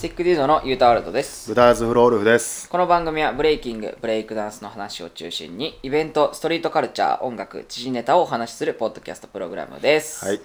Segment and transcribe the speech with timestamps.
[0.00, 1.50] スティックディードのユータワールドです。
[1.50, 2.70] ブダーズフロールフです。
[2.70, 10.24] この番組はブレイキングブレイクダンスの話を中心にイベントストリートカルチャー音楽知事ネタをお話しするポッドキャストプログラムです。
[10.24, 10.40] はい、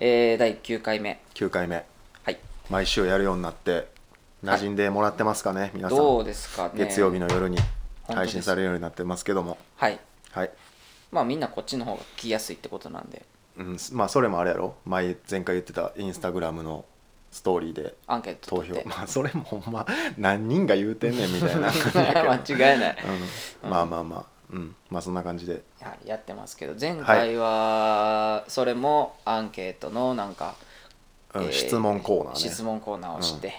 [0.00, 1.20] えー、第9回目。
[1.34, 1.86] 9回目。
[2.24, 2.38] はい。
[2.70, 3.86] 毎週やるようになって、
[4.42, 5.98] 馴染んでもらってますかね、皆さん。
[5.98, 6.72] どうですかね。
[6.74, 7.56] 月曜日の夜に
[8.08, 9.58] 配信されるようになってますけども。
[9.76, 10.00] はい。
[10.32, 10.50] はい。
[11.12, 13.24] まあみんなこっちの方が聞きやすいってことなんで。
[13.58, 14.74] うん、まあそれもあれやろ。
[14.84, 16.84] 前前回言ってたインスタグラムの
[17.30, 18.74] ストーリーでアンケート投票。
[18.84, 19.86] まあそれもほんま
[20.16, 21.68] 何人が言うてんねんみたいな
[22.32, 22.96] 間違いない。
[23.62, 24.74] うん、まあまあまあうん。
[24.90, 25.62] まあそんな感じで。
[26.04, 30.54] やってますけど前回はそれもアンケートのなんか、
[31.34, 31.52] うん。
[31.52, 32.38] 質問コーナーね。
[32.40, 33.52] 質問コーナーをして、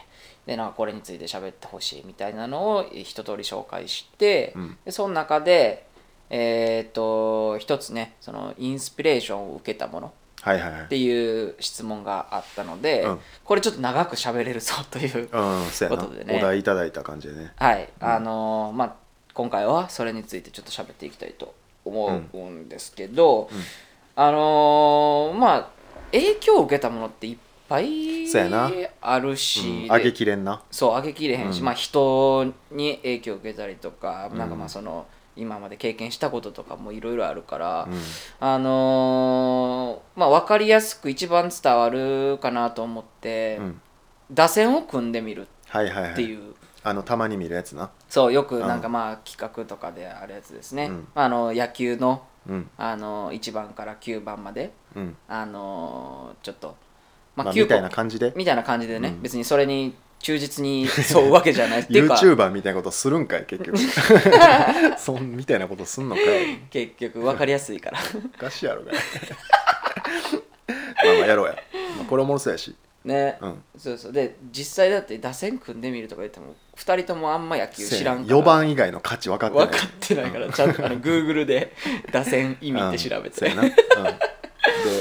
[0.46, 4.78] でなんかこれについて喋ってほしいみたいなのを一通り紹介して、うん。
[4.84, 5.88] でその中で
[6.32, 10.06] えっ、と一つねそのインスピレーションを受けたもの。
[10.06, 13.20] はいはいはいっていう質問があったので、うん。
[13.44, 16.38] これちょっと長く喋れるぞという、ことでね。
[16.40, 17.54] お題いただいた感じでね。
[17.58, 18.96] はい、あのーまあ
[19.34, 23.50] 今回はそれについてちょっと喋っていきたいと思うんですけど、
[24.16, 25.70] あのーまあ
[26.12, 27.38] 影響を受けたものっていっ
[27.68, 28.26] ぱい
[29.02, 30.62] あるし、上げきれんな。
[30.72, 31.66] そう上げきれへんし、うん。
[31.66, 38.02] まあ人に影響を受けたりとか、なんかまうんあその今まで経験したこととかもいろいろあるから、うん。
[38.40, 39.79] あのー
[40.20, 43.82] まあ分かりやすく一番伝わるかなと思って、うん。
[44.32, 46.36] 打線を組んでみるはいはいはいってい。
[46.36, 46.54] う。
[46.84, 47.90] あのたまに見るやつな。
[48.10, 51.08] そうよくなんかまあ企画とかであるやつですね、うん。
[51.16, 52.70] あの野球のうん。
[52.78, 54.74] あの1番から9番まで。
[54.94, 55.16] うん。
[55.30, 56.76] あのちょっと、
[57.38, 58.34] ままあ、9みたいな感じで。
[58.36, 59.22] みたいな感じでね、うん。
[59.22, 62.16] 別にそれに忠実に沿うわけじゃないっていうか。
[62.16, 63.78] YouTuber みたいなことするんかい結局。
[65.00, 68.00] そんみたいなことすんのかい結局分かりやすいから。
[68.36, 68.92] おかしいやろが。
[68.92, 68.96] い
[71.04, 71.56] まあまあやろうや、
[71.98, 72.76] まあ、これおもろそうやし。
[73.06, 73.64] ね、うん。
[73.78, 74.12] そうそう。
[74.12, 78.40] で実際だって打線組んでみるとか言っても2人ともあんま野球知らんから。
[78.40, 79.68] 4番以外の価値分かってない。
[79.68, 80.52] 分かってないから。
[80.52, 81.74] ちゃんとあの Google で
[82.12, 83.56] 打線意味って調べて、うん。
[83.56, 83.76] な、うん、で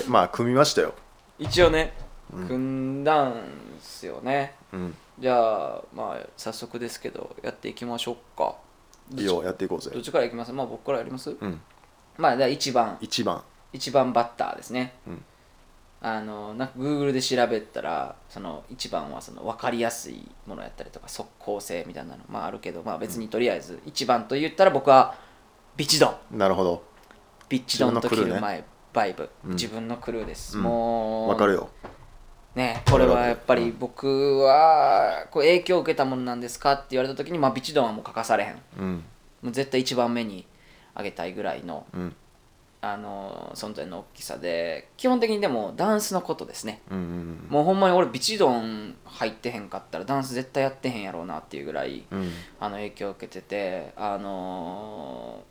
[0.06, 0.94] まあ組みましたよ。
[1.38, 1.92] 一応ね
[2.32, 2.46] うん。
[2.46, 2.58] 組
[3.00, 3.34] んだん
[3.80, 4.94] すよね、うん。
[5.18, 8.54] じゃあまあ早速ですけどやっていきましょうか。
[9.16, 9.90] いいよやっていこうぜ。
[9.92, 10.52] どっちからいきます？
[10.52, 11.60] まあ僕からやります、うん。
[12.16, 12.98] まあじゃあ1番。
[13.00, 13.42] 1番
[13.72, 15.24] 1番バッターですね、うん。
[16.00, 25.16] あのなんか Google で調べたらその1番はその分かりやすいものやったりとか即効性みたいなのまああるけどまあ別にとりあえず1番と言ったら僕は
[25.76, 26.38] ビチドン。
[26.38, 26.82] なるほど。
[27.48, 28.64] ビッチドンとキ自分のクルーね。
[28.92, 29.50] バイブ、うん。
[29.52, 30.64] 自分のクルーです、うん。
[30.64, 31.68] もう分かるよ。
[32.54, 38.62] ねこれはやっぱり僕はこう影響を受けたものなんですかって言われた時に、まあ、ビチドンはもう欠かされへん。
[38.78, 39.04] うん。
[39.42, 40.46] もう絶対一番目に
[40.94, 42.16] あげたいぐらいのうん
[42.80, 46.80] あの存在の大きさで基本的にでもダンスのことですね。
[46.90, 52.30] うんうんもうほんまに俺ビチドン入ってへんかったらダンス絶対やってへんやろうなっていうぐらいうん。
[52.60, 55.42] あの影響を受けててあの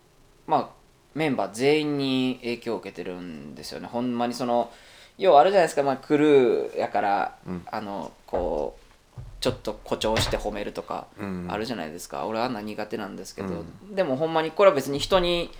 [0.47, 0.69] ーまあ
[1.15, 3.87] メンバー全員に影響を受けてるんですよね。
[3.87, 4.71] ほんまにその
[5.17, 7.65] 要はあるじゃないですか、まあ、クルーやから、うん。
[7.71, 8.87] あのこう
[9.39, 13.65] ちょっと誇張して褒めるとかうんあるじゃないですか、俺はあんな苦手なんですけど、う
[13.95, 15.51] でもほんまにこれは別に人に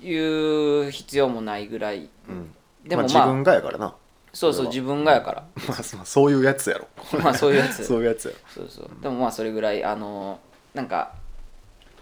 [0.00, 2.08] 言う必要もないぐらい。
[2.28, 2.54] うん。
[2.84, 3.94] でもまあ、まあ、自分がやからな。
[4.36, 6.86] そうそう自分がやから、まあまあそういうやつやろ。
[7.24, 8.34] まあそういうやつそういうやつや。
[8.56, 8.90] ろそうそう。
[9.02, 10.40] でもまあそれぐらいあの
[10.74, 11.14] なんか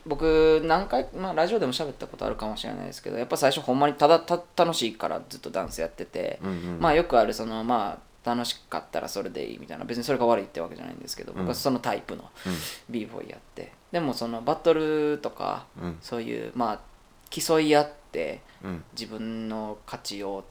[0.04, 6.78] 僕何回、まあ、ラジオでも喋ったことあるかもしれないですけどやっぱ最初ほんまにただた楽しいからずっとダンスやってて、うんうん。
[6.81, 9.84] まあよくあるそのまあ楽しかったらそれでいいみたいな。
[9.84, 12.28] 別にそれが悪いってわけじゃないんですけど僕はそのタイプの
[12.91, 13.72] b ボーイやって。
[13.93, 15.99] でもそのバトルとかうん。
[16.03, 16.81] そういうまあ
[17.43, 18.84] 競い合ってうん。
[18.93, 20.45] 自分の価値を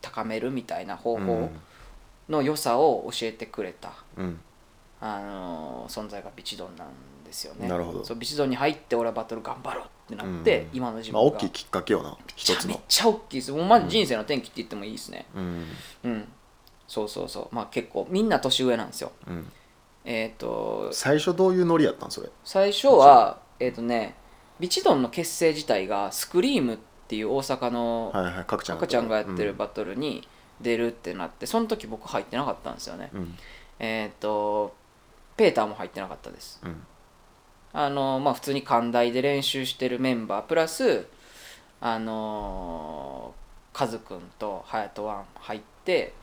[0.00, 1.26] 高めるみたいな方うん。
[1.26, 1.50] 法
[2.28, 4.40] の良さを教えてくれた、うん。
[5.00, 6.88] あの存在がビチドンなん
[7.24, 7.68] ですよね。
[7.68, 8.04] なるほど。
[8.04, 10.68] そうビチドンに入って俺はバトル頑張ろうってなって、うん。
[10.72, 11.24] 今の自分が。
[11.24, 12.70] まあ大きいきっかけよな一つの。
[12.74, 13.52] めちゃ大きいです。
[13.52, 15.26] もうまず人生の転機って言ってもいいですね。
[15.34, 15.66] うん。
[16.04, 16.28] うん、
[16.88, 17.54] そうそうそう。
[17.54, 19.12] まあ結構みんな年上なんですよ。
[19.26, 19.52] うん。
[20.06, 22.28] えっ、と最初どういうノリやったんそれ？
[22.44, 24.14] 最初はえっ、とね
[24.60, 26.78] ビチドンの結成自体がスクリームっ
[27.08, 29.50] ていう大阪のはいはいちゃんがやってる。
[29.50, 29.56] うん。
[29.56, 30.26] バトルに
[30.60, 33.10] 出るってなってその時僕入ってなかったんですよね。
[33.12, 33.38] うん。
[33.78, 34.74] えっ、と
[35.36, 36.60] ペーターも入ってなかったです。
[36.64, 36.86] うん。
[37.72, 41.06] あのまあ普通に寛大で練習してるメンバープラス
[41.80, 43.34] あの
[43.72, 46.14] カズくんとハヤトワン入って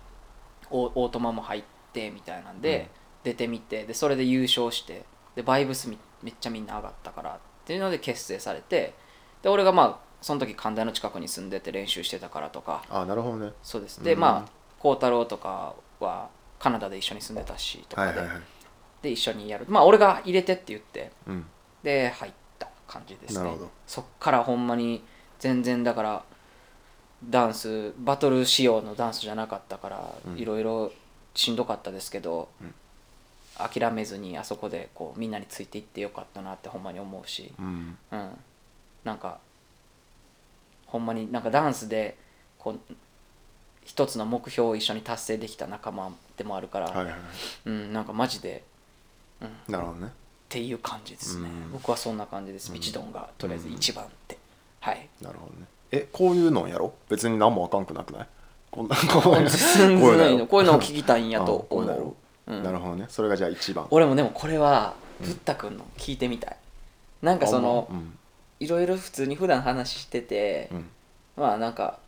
[0.69, 2.89] オオートマも入ってみたいなんで、
[3.23, 5.03] 出てみてでそれで優勝して
[5.35, 7.41] でバイブスみめっちゃみんな上がったからって
[7.73, 8.93] いうので結成されて
[9.41, 12.83] で俺がまあその時寛大の近くに住んでて練習してたからとか。
[12.89, 13.51] あなるほどね。
[13.63, 14.03] そうです。
[14.03, 16.29] でうんまあ孝太郎とかは
[16.59, 18.21] カナダで一緒に住んでたしとかで、
[19.01, 19.65] で一緒にやる。
[19.67, 21.45] まあ俺が入れてって言ってうん。
[21.81, 23.39] で入った感じですね。
[23.39, 23.71] なるほど。
[23.87, 25.03] そっからほんまに
[25.39, 26.23] 全然だから
[27.27, 30.37] ダンスバトル仕様のダンスじゃなかったからうん。
[30.37, 30.91] いろいろ
[31.33, 32.75] しんどかったですけど、うん
[33.57, 37.97] 諦めずにあそこでこうみんなについていってよかったなってほんまに思うし、うん。
[38.11, 38.29] うん、
[39.03, 39.39] なんか
[40.87, 42.17] ほんまになんかダンスで
[42.57, 42.79] こう
[43.83, 47.19] 一つの目標を一緒に達成できた仲間でもあるから、はいはいはい。
[47.65, 48.63] うん、なんかマジで
[49.67, 50.07] なるほどね。
[50.07, 50.09] っ
[50.49, 51.71] ていう感じですね、うん。
[51.71, 52.69] 僕はそんな感じです。
[52.69, 52.75] うん。
[52.75, 54.37] ピチドンがとりあえず一番って、
[54.79, 55.07] はい。
[55.21, 55.65] なるほどね。
[55.91, 58.27] えこういうのやろ別に何もあかんくなくない？
[58.69, 62.15] こんな こういうのこういうのを聞きたいんやと 思う、
[62.47, 62.63] うん。
[62.63, 63.05] なるほどね。
[63.09, 63.87] それがじゃあ一番。
[63.91, 66.57] 俺もでもこれはブッダ君の聞いてみたい。
[67.21, 68.17] なんかそのうん。
[68.59, 70.89] いろいろ普通に普段話してて、うん。
[71.37, 71.99] まあなんか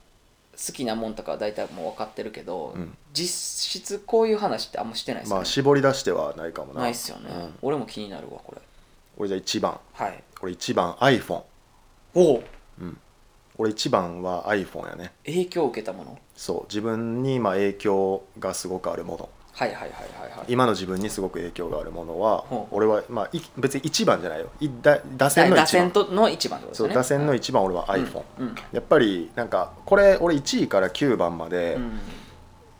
[0.53, 2.95] 好きなもんとかは大体もう分かってるけど、うん。
[3.11, 6.81] 実質こういう話ってあんましてないですよね、まあ絞り出してはないかもな。
[6.81, 7.53] ないっすよね、うん。
[7.61, 8.61] 俺も気になるわこれ。
[9.17, 9.79] 俺じゃあ一番。
[9.93, 10.23] はい。
[10.41, 11.43] 俺一番 iPhone
[12.15, 12.43] おお
[13.57, 15.11] 俺一番は iPhone やね。
[15.25, 16.19] 影響を受けたもの？
[16.35, 16.63] そう。
[16.63, 20.45] 自分にまあ影響がすごくあるものはいはいはいはいはい。
[20.47, 22.75] 今の自分にすごく影響があるものはほう。
[22.75, 24.49] 俺はまあい別に一番じゃないよ。
[24.59, 25.81] いだ打線の打一番。
[25.83, 28.55] 線との一番ってことですよね打線の一番俺は iPhone、うんうん。
[28.71, 31.99] やっぱりなんかこれ俺1位から9番までうん。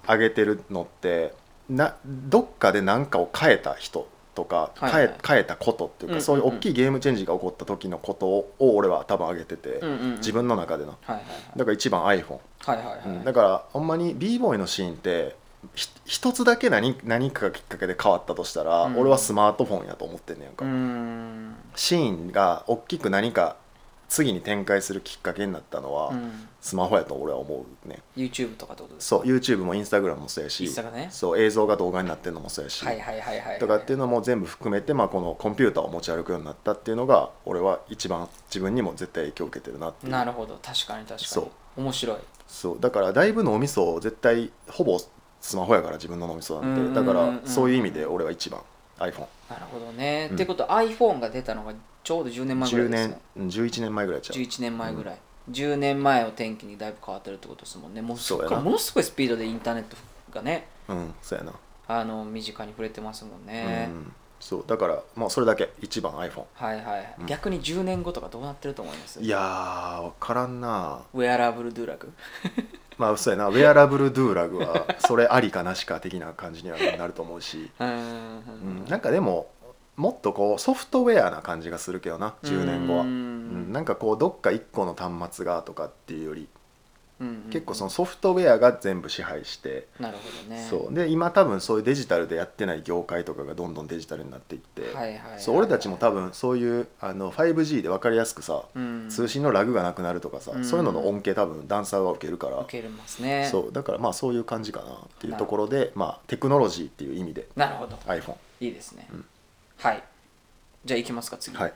[0.05, 1.33] 上げてるのって
[1.69, 5.15] などっかで何かを変えた人とかはい変え,、はい。
[5.25, 10.15] 変えたことっていうか、うんそういう大きいゲームチェンジが起こった時のことをを俺は多分上げてて、うんうんうん。
[10.15, 10.97] 自分の中での。
[11.03, 11.23] はいはい
[11.55, 13.23] だから一番 iPhone、はいはいはいはい、うん。
[13.23, 15.42] だからほんまに b ボーイのシーンってひ
[16.05, 18.97] 一つだけ何何かがきっかけで変わったとしたら、うん。
[18.99, 21.55] 俺はスマートフォンやと思ってんねやんか、ん。
[21.75, 23.57] シーンが大きく何か
[24.09, 26.47] 次に展開するきっかけになったのは、うん。
[26.61, 27.99] スマホやと俺は思うね。
[28.15, 31.07] YouTube とかってことですそう YouTube も Instagram もそうやしインスタがね。
[31.11, 32.85] そう映像が動画になってるのもそうやし、
[33.59, 42.17] とかっていうのも全部含めて、まあ、このコンピューターを持ち歩くようになったっていうのが俺は一番自分にも絶対影響を受けてるなってなるほど確かに確かにそう面白い
[42.47, 42.79] そう。
[42.79, 44.99] だからだいぶ脳みそを絶対ほぼ
[45.43, 46.93] スマホやから自分の脳みそなんうんうんうんうん。
[46.93, 48.61] でだからそういう意味で俺は一番。
[48.97, 50.35] iPhone10 なるほどね、うん。
[50.35, 51.73] ってことは iPhone が出たのが
[52.03, 54.37] ちょうど10年前ぐらいです年ねうん11年前ぐらいちゃう。
[54.37, 55.17] 11年前ぐらい、
[55.51, 58.01] 10年前を転機にだいぶ変わってるってことですもんね。
[58.01, 59.97] もうそっからものすごいスピードでインターネット
[60.31, 60.67] がね。
[60.87, 61.53] うんそうやな、
[61.87, 64.63] あの身近に触れてますもんね、うんそう。
[64.67, 67.25] だからまあそれだけ一番 iPhone はいはい、うん。
[67.25, 69.21] 逆に10年後とかどうなってると思います？
[69.21, 71.01] いやー分からんな。
[71.13, 72.13] ウェアラブルドゥラグ
[72.97, 73.47] まあそうやな。
[73.49, 77.91] ウェアラブルドゥーラグはそれありかなしか的な感じにはなると思うし、うーん
[78.81, 79.47] うん、なんかでも
[79.95, 82.35] もっとこうソフトウェアな感じがするけどな。
[82.43, 83.69] 10年後は、ううん。
[83.69, 83.71] ん。
[83.71, 86.47] なんかこうどっか1個の端末がとかっていうよりうん
[87.19, 90.67] 結構そのソフトウェアが全部支配して、なるほどね。
[90.69, 90.93] そう。
[90.93, 94.81] で今多分そういうデジタルでやってない業界とかがどんどんデジタルになっていって、
[95.47, 99.09] 俺たちも多分そういうあの 5G で分かりやすくさ、うん。
[99.09, 100.65] 通信のラグがなくなるとかさ、うん。
[100.65, 103.47] そういうのの恩恵多分ダンサーは受けるから、受けますね。
[103.51, 103.71] そう。
[103.71, 107.47] だからまあそういう感じかなっていうところで、まあ、テクノロジーっていう意味で。
[107.55, 107.95] なるほど。
[108.07, 109.25] iPhone いいですね、うん。
[109.77, 110.03] はい。
[110.85, 111.73] じゃあいきますか次、はい、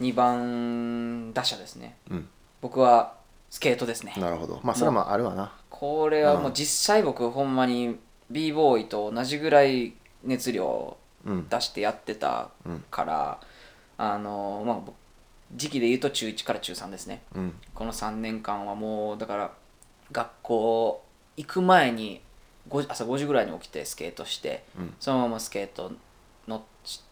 [0.00, 1.96] 2番打者ですね。
[2.10, 2.28] うん、
[2.60, 3.14] 僕は
[3.52, 4.14] スケートですね。
[4.16, 4.60] なるほど。
[4.62, 5.52] まあそれはまああるわな。
[5.68, 6.54] これはもううん。
[6.54, 7.98] 実際僕ほんまに
[8.30, 9.92] b ボーイと同じぐらい
[10.24, 10.96] 熱量
[11.50, 12.84] 出してやってたうん。
[12.90, 13.40] から、
[13.98, 14.94] あのまあ僕
[15.54, 17.24] 時期で言うと中1から中3ですね。
[17.34, 17.54] うん。
[17.74, 19.52] この3年間はもうだから
[20.12, 21.04] 学校
[21.36, 22.22] 行く前に
[22.70, 24.94] 5朝5時ぐらいに起きてスケートしてうん。
[24.98, 25.92] そのままスケート
[26.48, 26.62] 乗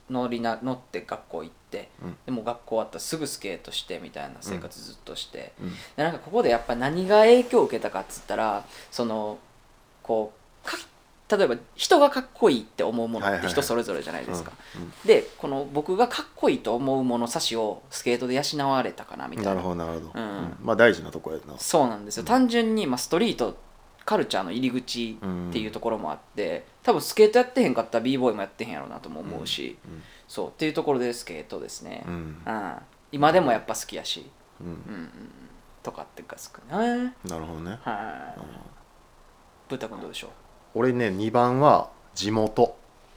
[0.09, 1.60] 乗りな乗って学校行って
[2.03, 2.17] うん。
[2.27, 5.71] でも学校終わったらすぐスケートしてみたいな生活ずっとして、うん。
[5.71, 9.39] でなんかここでやっぱ何が影響を受けたかっつったらその
[10.03, 10.33] こ
[10.65, 10.77] うか
[11.37, 14.93] 例えば人がかっこいいって思うものって人それぞれじゃないですか、うん。
[15.07, 19.51] でこの僕がかっこいいと思うもの差しをスケートで養われたかなみたいな。
[19.55, 20.23] なるほどなるほど、うん。
[20.23, 20.57] うん。
[20.63, 21.57] まあ大事なとこやな。
[21.59, 23.57] そうなんですよ、単純に、まあ、ストリート
[24.05, 29.77] カルチャーの入り口っていうところもあって、多分スケートやってへんかったら b ボーイもやってへんやろうなとも思うし、
[30.31, 32.13] そうっていうところでスケートですね、うん。
[32.47, 32.73] うん。
[33.11, 35.01] 今でもやっぱ好きやし、うん、うんうんうん。
[35.01, 35.11] うん、
[35.83, 37.15] とかってかすかね。
[37.25, 37.81] なるほどね。
[37.83, 38.41] はい。
[39.69, 40.31] ブッダ君どうでしょう？
[40.77, 42.63] 俺ね2番は地元。
[42.63, 42.71] うん。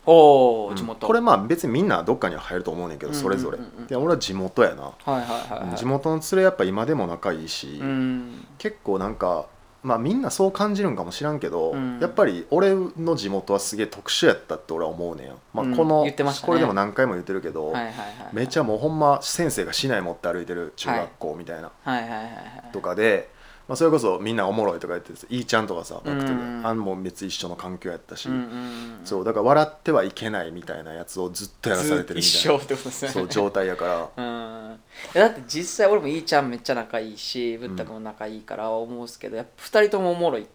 [0.05, 3.69] おお地元、これまあ別にみんなどっかには入ると思うねんけどそれぞれ、うんうん。
[3.69, 8.47] うんうんで俺は地元やな、はいはいはい、はい、地元の連れやっぱ今でも仲いいし、うん。
[8.57, 9.45] 結構なんか
[9.83, 11.99] まあみんなそう感じるんかもしらんけど、うん。
[11.99, 15.75] やっぱり俺の地元はすげえ特殊やったって俺は思うねんや、まあ、うん。
[15.75, 16.47] この、言ってましたね。
[16.47, 17.93] これでも何回も言ってるけど、はいはいはい
[18.31, 22.71] めっちゃもうほんま先生が市内持って歩いてる中学校みたいなはいはいはいはい。
[22.71, 23.29] とかで
[23.67, 26.31] まあ、それこそみんなおもろいとか言ってていいちゃんとかさバクテで。
[26.31, 32.63] うんあんも別に一緒の環境やったし、うんうんうんそうだから笑ってはいけないみたいなやつをずっとやらされてるみずたいな。
[32.63, 33.11] っと一生ってことですね。
[33.11, 34.09] そう状態やから。
[34.23, 34.79] うん。
[35.13, 40.47] だって実際俺もいいちゃんめっちゃ仲いいしぶったくんも仲いいから思うんですけどやっぱ2人ともおもろい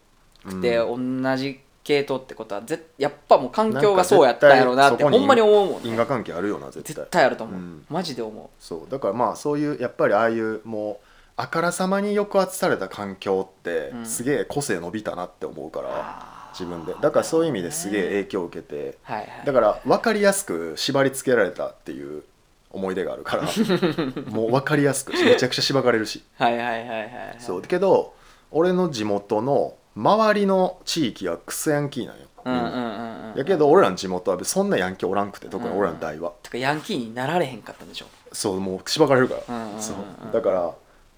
[0.47, 0.99] くて、同
[1.37, 5.91] じ系統ってことはぜやっぱもう環境がそうやったんやろうなってほんまに思うもんね。
[5.91, 6.95] 因果関係あるよな絶対。
[6.95, 7.85] 絶対あると思う、うん。
[7.88, 8.91] マジで思そう。
[8.91, 11.08] だからまあそういうやっぱりああいうもう
[11.40, 14.07] あからさまに抑圧された環境ってうん。
[14.07, 16.95] すげえ個性伸びたなって思うから、自分で。
[17.00, 19.30] だからそういう意味ですげえ影響を受けてうはいはい。
[19.47, 22.25] だから分かりやすく縛り付けられたっていう
[22.71, 23.45] 思い出があるから
[24.30, 26.25] もう分かりやすくめちゃくちゃしばかれるし。
[26.38, 27.11] はいはいはいはいはい。
[27.38, 27.62] そう。
[27.62, 28.14] けど
[28.50, 38.07] 俺の地元の周りの地域はクソヤンキーなんよ、うんうんうんうんやけど俺らの地元はそんなヤンキーおらんくて特に俺らの代は、てかヤンキーになられへんかったんでしょ。
[38.33, 39.83] そうもうしばかれるから、うんうんうんうん。
[39.83, 39.97] そう。
[40.33, 40.75] だから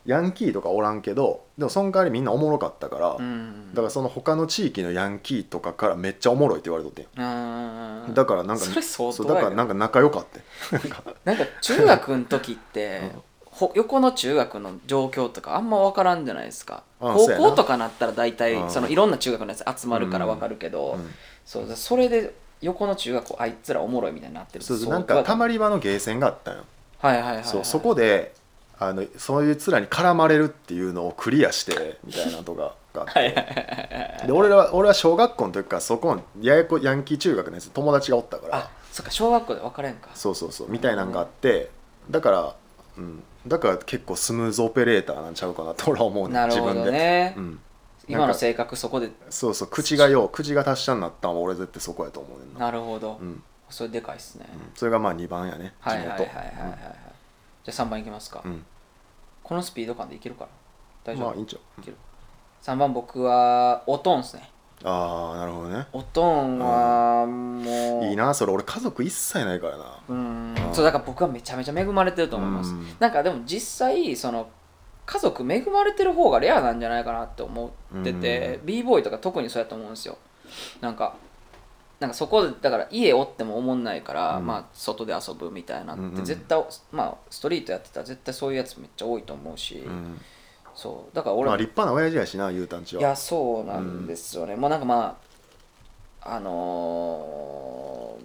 [0.07, 3.71] ヤンキーとかおらんけどでもその代わりみんなおもろかったから、うん。
[3.75, 7.07] だからその他の地域のヤンキーとかからめっちゃおもろいって言われとってん。
[7.17, 10.27] うんうんうんだからなんかそれ相当そうだからなんか仲良かっ
[10.71, 10.79] た
[11.25, 11.45] なんか。
[11.61, 13.03] 中学の時って、
[13.45, 16.83] ほ横の中学の状況とかあんま分からんじゃないですか。
[17.01, 17.37] うやな。
[17.39, 21.11] 校とかなったら大体うんそのいろんな中学のやつ集まるから分かるけど、うん。
[21.45, 24.65] そうそれで横の中学校あいつらおもろいみたいになってる。
[24.65, 26.65] そうなんかたまり場のゲーセンがあったんよ、
[26.99, 28.33] はいはいはい、はい、そうそこで
[28.83, 34.27] あのそういう面に絡まれるっていうのをクリアしてみたいなとかがあって。
[34.27, 38.57] で俺らは俺は小学校の時からそこのややこヤンキー中学のやつ友達がおったから。
[38.57, 40.09] あそっか小学校で分かれんか。
[40.15, 41.71] そうそうそうみたいなんがあって。
[42.11, 42.57] だから、
[42.97, 47.61] うん、だから結構スムーズオペレーターなんちゃうかなって俺は思うねなるほど自分で、ね、うん、
[48.09, 49.11] 今の性格そこで。
[49.29, 53.29] そうそう口がよう口が達者になったんは俺絶対そこやと思うねんな、なるほど、うん。
[53.29, 56.67] うん、それでかいっすね、それがまあ2番やねはいはいはいはいはい、地はい。
[56.79, 57.10] 元
[57.71, 58.67] じゃあ3番いきますか、うん、うん
[59.43, 60.51] このスピード感でいけるかな
[61.05, 61.81] 大丈夫、まあいいんちゃう。
[61.81, 61.97] いける。
[62.63, 64.51] 3番僕はおとんっすね。
[64.85, 65.87] ああなるほどね。
[65.93, 68.05] おとんはもう。
[68.07, 68.53] いいなそれ。
[68.53, 69.99] 俺家族一切ないからな。
[70.09, 70.55] うん。
[70.55, 72.71] うんそうだから僕はめちゃめちゃ恵まれてると思います。
[72.71, 72.87] うん。
[72.99, 74.49] なんかでも実際その
[75.05, 80.17] 家族恵まれてる方がレアなんじゃないかなって思ってて b ボーイとか特にそうやと思うんですよ。
[80.81, 81.17] なんか
[82.01, 84.47] なんかそこでだから家おっても思んないから、うん。
[84.47, 86.11] まあ外で遊ぶみたいなっうんうん。
[86.13, 90.19] て絶対、まあストリートやってたら絶対そういうやつめっちゃ多いと思うし、うん。
[90.75, 91.15] そう。
[91.15, 93.03] だから俺もまあ立派な親父やしなゆうたんちは。
[93.03, 95.19] いやそうなんですよね、もうなんかま
[96.23, 98.25] ああのー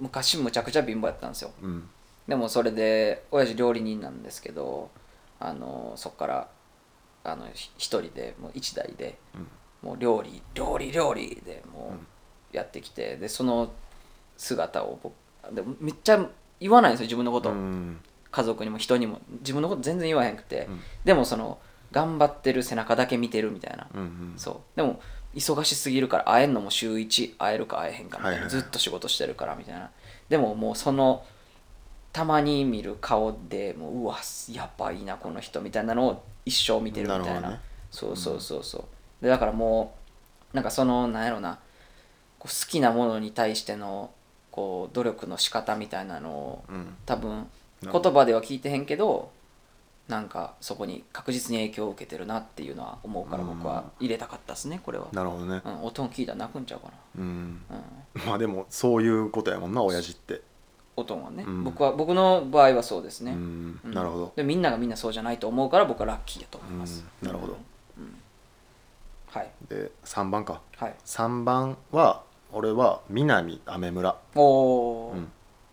[0.00, 1.50] 昔むちゃくちゃ貧乏やったんですよ。
[1.62, 1.88] うん。
[2.28, 4.90] でもそれで親父料理人なんですけど
[5.40, 6.48] あのーそこから
[7.24, 9.18] あのひ一人でもう一台で
[9.82, 12.17] もう料理料理料理でもう
[12.52, 13.70] やってきてでその
[14.36, 15.12] 姿を僕
[15.52, 16.28] でもめっちゃ
[16.60, 18.00] 言わないんですよ自分のこと、うん。
[18.30, 19.20] 家族にも人にも。
[19.40, 20.80] 自分のこと全然言わへんくて、うん。
[21.04, 21.58] でもその
[21.92, 24.34] 頑張ってる背中だけ見てるみたいな、うんうん。
[24.36, 24.76] そう。
[24.76, 25.00] でも
[25.34, 28.50] 忙しすぎるから会えんのも週1会えるか会えへんかみたいな、はいはい。
[28.50, 29.90] ずっと仕事してるからみたいな。
[30.28, 31.24] でももうその
[32.12, 34.18] たまに見る顔でもううわ
[34.52, 37.50] やばいなこの人みたいなのを一生見てるみたいな。
[37.50, 37.60] ね。
[37.90, 38.78] そうそうそうそ
[39.20, 39.24] う。
[39.24, 39.94] でだからも
[40.52, 41.58] うなんかそのなんやろな
[42.38, 44.10] こう好きなものに対しての
[44.50, 46.96] こう努力の仕方みたいなのをうん。
[47.06, 47.46] 多分
[47.82, 49.30] な言葉では聞いてへんけど
[50.08, 55.60] なんかそこに確実に影響を受けてるなっていうのは思うから僕は入れたかったですねこれは、なるほどね。
[55.64, 57.60] うん、音聞いたら泣くんちゃうかうん。
[57.68, 57.76] な、
[58.22, 60.40] うん、まあでもそういうことやもんな親父って。
[60.96, 61.62] 音はね、うん。
[61.62, 63.80] 僕は僕の場合はそうですね、うん。
[63.84, 63.92] うん。
[63.92, 64.32] なるほど。
[64.34, 67.28] でみんながみんなそうじゃないと思うから僕はラッキーやと思います、うん。
[67.28, 67.56] なるほど。
[69.26, 69.50] はい。
[69.68, 70.62] で3番か。
[70.76, 70.94] はい。
[71.04, 74.16] 3番は俺は南雨村。
[74.34, 75.30] おお、うん。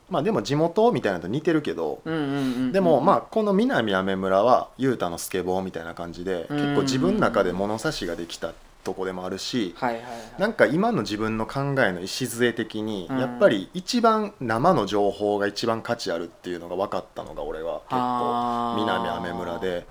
[0.09, 2.71] まあでも地元みたいなのと似てるけどうんうんうんうん。
[2.71, 8.53] でもまあこの南雨村は雄太のスケボーみたいな感じでうん結構自分の中で物差しができた
[8.83, 10.11] とこでもあるしはいはいはい。
[10.41, 13.19] なんか今の自分の考えの礎的にうん。
[13.19, 19.87] やっぱり一番生の情報が一番価値あるっていうのが分かったのが俺は結構南雨村で。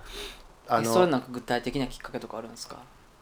[0.68, 2.76] あえそれのなんか具体的なきっかけとかあるんですか？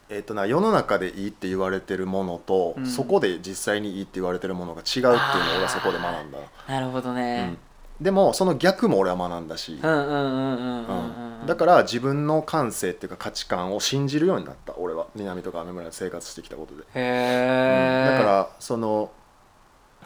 [0.08, 2.86] えっとな世の中でいいって言われてるものとうん。
[2.86, 5.16] そこで実際にいいって言われてるものが違うっていうのを
[5.56, 6.38] 俺はそこで学んだ。
[6.68, 7.58] なるほどうねん。
[8.00, 9.78] でもその逆も俺は学んだし。
[9.82, 15.08] うんうんうんうんうんうんうんだから自分の感性っていうか価値観を信じるようになった俺は。
[15.16, 19.10] 南とか雨村で生活してきたことで、へえ、だからその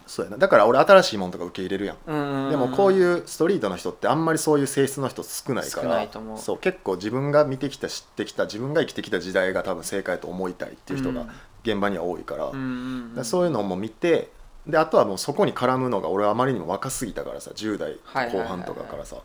[0.07, 0.39] そうやな。
[0.39, 6.39] だから俺新しいものとか受け入れるやん、んうん、でもこういうストリートの人ってあんまりそういう性質の人少ないから少ないと思う。
[6.39, 11.31] そう結構自分が見てきた知ってきた自分が生きてきた時代が多分正解と思いたいっていう人がうん。
[11.67, 14.31] 現場には多いから,、うんうんうん、そういうのも見て
[14.69, 17.99] であとはもうそこに絡むのが俺はあまりにも若すぎたからさ10代
[18.33, 19.17] 後半とかからさ、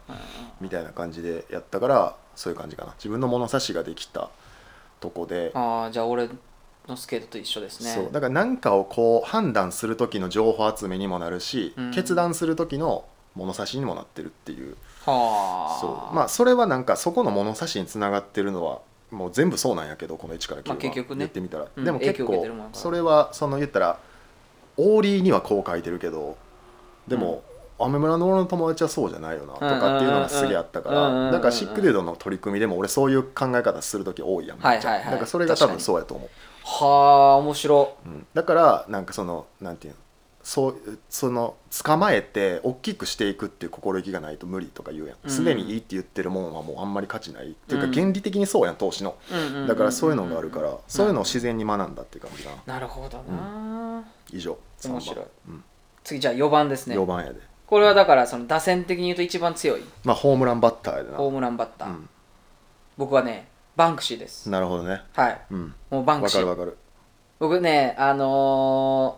[0.60, 2.94] みたいな感じでやったからそういう感じかな。
[2.98, 4.30] 自分の物差しができた
[5.00, 6.30] とこで、ああじゃあ俺
[6.88, 7.92] のスケートと一緒ですね。
[7.92, 8.12] そう。
[8.12, 11.92] だから何かをこう判断する時の情報集めにもなるし、うん。
[11.92, 14.76] 決断する時の物差しにもなってるっていう。
[15.06, 15.80] はあ。
[15.80, 16.16] そう。
[16.16, 18.80] まあそれはなんかそこの物差しにつながってるのは
[19.12, 21.20] もう全部そうなんやけどこの1から9は、まあ結局ね。
[21.20, 21.86] 言ってみたら、うん。
[21.86, 24.00] でも結影響受け構てるもんやからそれはその言ったら
[24.78, 26.38] オーリーにはこう書いてるけど
[27.08, 27.44] でも、
[27.78, 31.26] アメ村の俺の友達はそうじゃないよなとかっていうのがすげえあったかうんうんうんうん。
[31.28, 34.92] らだからシックデードの取り組みでも俺そういう考え方する時多いやんめっちゃ。
[34.92, 35.12] はいはいはい。
[35.12, 36.30] だからそれが多分そうやと思う、
[36.72, 38.28] はあ面白うん。
[38.34, 40.00] だからなんかそのなんていうの
[40.44, 45.30] そうその捕まえて大きくしていくっていう心意気がないと無理とか言うやうん。
[45.30, 47.94] んすでにいいって言ってるもんはもうあんまり価値ないっていうかうん。
[47.94, 49.16] 原理的にそうやん投資の。
[49.30, 54.58] い、うんうんうんうんだからそういうのがあるからそういうのを自然に学んだっていう感じかななるほどな、以上。
[54.80, 55.26] 3番面白い。
[55.50, 55.64] うん。
[56.04, 56.98] 次じゃあ4番ですね。
[56.98, 57.40] 4番やで。
[57.68, 59.84] これはだからその打線的に言うと一番強い。
[60.04, 61.18] まあホームランバッターやでな。
[61.18, 62.10] ホームランバッター、うん。
[62.98, 63.48] 僕はね
[63.82, 65.02] バンクシーです、なるほどね。
[65.16, 65.42] はい。
[65.50, 65.74] うん。
[65.90, 66.44] もうバンクシー。
[66.46, 66.78] わかるわかる。
[67.40, 69.18] 僕ねあの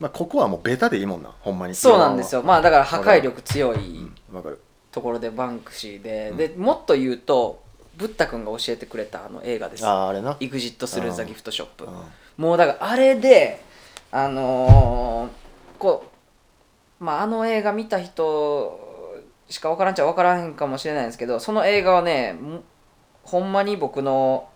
[0.00, 1.74] まあここはもうベタでいいもんなほんまに。
[1.74, 2.42] ーそうなんですよ。
[2.42, 4.60] まあだから破壊力強いうんわかる。
[4.90, 6.36] ところでバンクシーで、うん。
[6.36, 7.62] でもっと言うと
[7.96, 9.86] ブッダ君が教えてくれたあの映画です。
[9.86, 11.84] あああれな「イグジット・スルー・ザ・ギフト・ショップ。
[11.84, 11.92] うん」
[12.36, 13.62] もうだからあれで
[14.10, 15.28] あのー
[15.78, 16.10] こ
[17.00, 18.80] うまああの映画見た人
[19.48, 22.62] しか分からんちゃ分からへんかもしれないんですけどその映画はねも
[23.28, 24.48] ほんまに僕の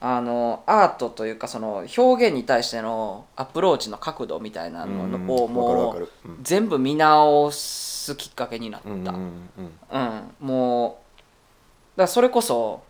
[0.00, 6.08] あのアートというかその表現に対してのアプローチの角度みたいなのうんをもう
[6.42, 9.48] 全部見直すきっかけになった、うん
[9.90, 12.82] うもうだからそれこそ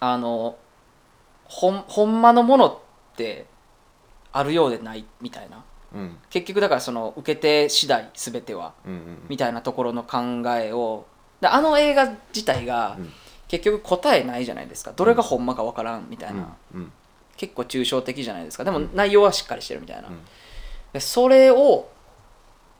[0.00, 0.58] あの
[1.44, 2.78] ほんほんまのものっ
[3.16, 3.46] て
[4.32, 5.64] あるようでないみたいな。
[5.94, 6.18] うん。
[6.28, 8.74] 結局だからその受け手次第全ては。
[8.84, 9.18] うんうん。
[9.28, 10.18] みたいなところの考
[10.58, 11.06] えを。
[11.40, 13.12] であの映画自体がうん
[13.48, 14.92] 結局答えないじゃないですか。
[14.92, 16.92] どれがほんまかわからんみたいな、うん。
[17.36, 18.64] 結構抽象的じゃないですか。
[18.64, 18.90] でもうん。
[18.94, 20.18] 内容はしっかりしてるみたいな、うん。
[20.92, 21.88] でそれを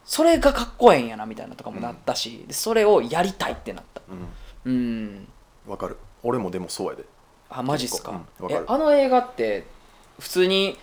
[0.05, 4.03] それがかっこええんやなみたいなとかもなったし、でそれをやりたいってなった。
[4.65, 4.73] うん。
[4.73, 5.29] うん。
[5.67, 5.97] わかる。
[6.23, 7.05] 俺もでもそうやで。
[7.49, 8.65] あマジっすか,、かる。
[8.67, 9.65] あの映画って
[10.19, 10.77] 普通に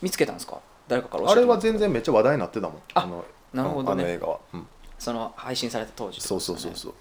[0.00, 0.58] 見つけたんですか？
[0.88, 2.82] 誰かから教あれは全然めっちゃ話題になってたもん。
[2.94, 4.02] あのなるほどね。
[4.02, 4.38] あの映画は。
[4.54, 4.66] うん。
[4.98, 6.94] その配信された当時ってそうそうそうそう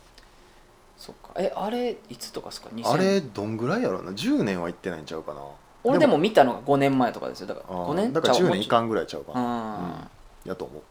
[1.01, 1.31] そっか。
[1.35, 4.11] えあれいつとかですか？2000あれどんぐらいやろうな。
[4.11, 5.41] 10年は行ってないんちゃうかな。
[5.83, 7.47] 俺でも見たのが5年前とかですよ。
[7.47, 9.39] だからあー5年だから10年いんかんぐらいちゃうかな。
[9.39, 10.07] あ
[10.45, 10.81] やと思う。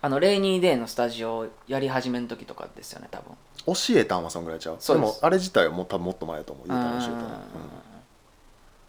[0.00, 3.34] あのレイニーデーのスタジオやり始めの時とかですよね多分。
[3.66, 4.78] 教えたんはそんぐらいちゃう。
[4.80, 6.68] でもあれ自体はもう多分もっと前やと思う。
[6.68, 7.18] 言うたら教えたん。
[7.18, 7.40] は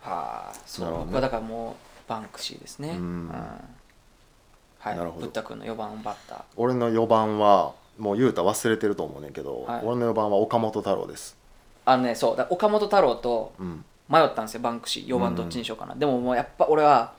[0.03, 2.89] あそう僕はだからもうバンクシーですね。
[2.89, 3.31] うん。
[4.77, 4.95] はい。
[4.95, 5.25] なるほど。
[5.25, 6.41] ブッダ君の4番バッター。
[6.55, 9.81] 俺の4番はもう言うたら忘れてると思うねんけど、はい。
[9.83, 11.37] 俺の4番は岡本太郎です。
[11.85, 13.85] あのねそうだから岡本太郎とうん。
[14.09, 15.07] 迷ったんですよバンクシー。
[15.07, 17.13] 4番どっちにしようかな、でももうやっぱ俺は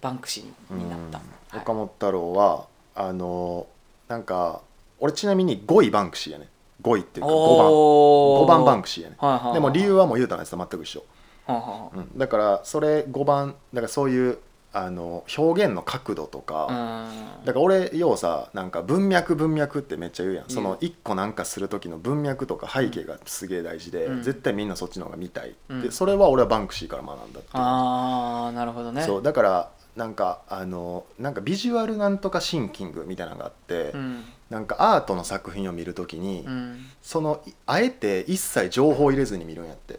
[0.00, 1.24] バンクシーになった、うん。
[1.50, 1.60] はい。
[1.60, 3.66] 岡本太郎はあの
[4.08, 4.62] なんか
[4.98, 6.48] 俺ちなみに5位バンクシーやね
[6.82, 7.66] 5位っていうか5番。
[7.70, 11.02] お5番バンクシーやねはいはいはいでも理由はもう言うたら全く一緒、
[11.46, 12.18] はあはうん。
[12.18, 14.38] だからそれ5番だからそういう
[14.72, 17.08] あの表現の角度とか、
[17.44, 20.44] だから俺ようさなんか文脈文脈ってめっちゃ言うやん。
[20.48, 24.22] その一個なんかする時の文脈とか背景がすげえ大事で、うん。
[24.22, 25.82] 絶対みんなそっちの方が見たい、うん。
[25.82, 29.02] でそれは俺はバンクシーから学んだってああなるほどね。
[29.02, 36.86] そうだからなんかあのなんかビジュアルなんとかシンキングみたいなのがあって、うんなんかアートの作品を見るときに、うん。
[37.00, 39.94] そのいあえて一切情報を入れずに見るんやって、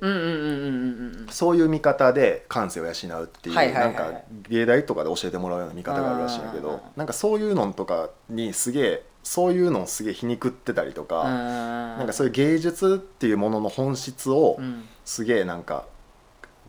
[1.32, 4.12] そういう見方で感性を養うっていう、なんか
[4.50, 14.84] 芸大とかで教えてもらうような見方があるらしいんやけうんどなんかそういうのとかにすげえそういうのをすげえ皮肉ってたりとか、ななんかそういう芸術っていうものの本質をうん。
[15.06, 15.86] すげえなんか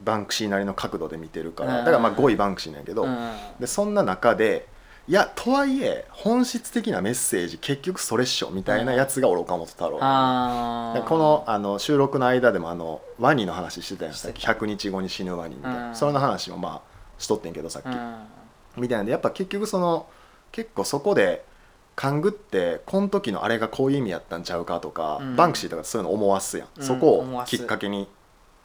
[0.04, 1.84] バンクシーなりの角度で見てるから、うん。
[1.84, 3.30] だからまあ5位バンクシーなんやけど、うん。
[3.60, 4.66] でそんな中で
[5.08, 11.02] いやとはいえ本質的なメッセージ結局それっしょみたいなやつが俺岡本太郎、あー。
[11.02, 14.46] でこのあの収録の間でもあのワニの話してたやんさっき。
[14.46, 15.94] 100日後に死ぬワニみたいな、うん。
[15.96, 18.14] それの話もまあしとってんけどさっき、うん。
[18.76, 20.06] みたいなんでやっぱ結局その
[20.52, 21.44] 結構そこで
[21.96, 25.36] 勘ぐってこの時のあれがこういう意味やったんちゃうかとか、うん。
[25.36, 26.84] バンクシーとかそういうの思わすやん、うん。
[26.84, 28.06] そこをきっかけに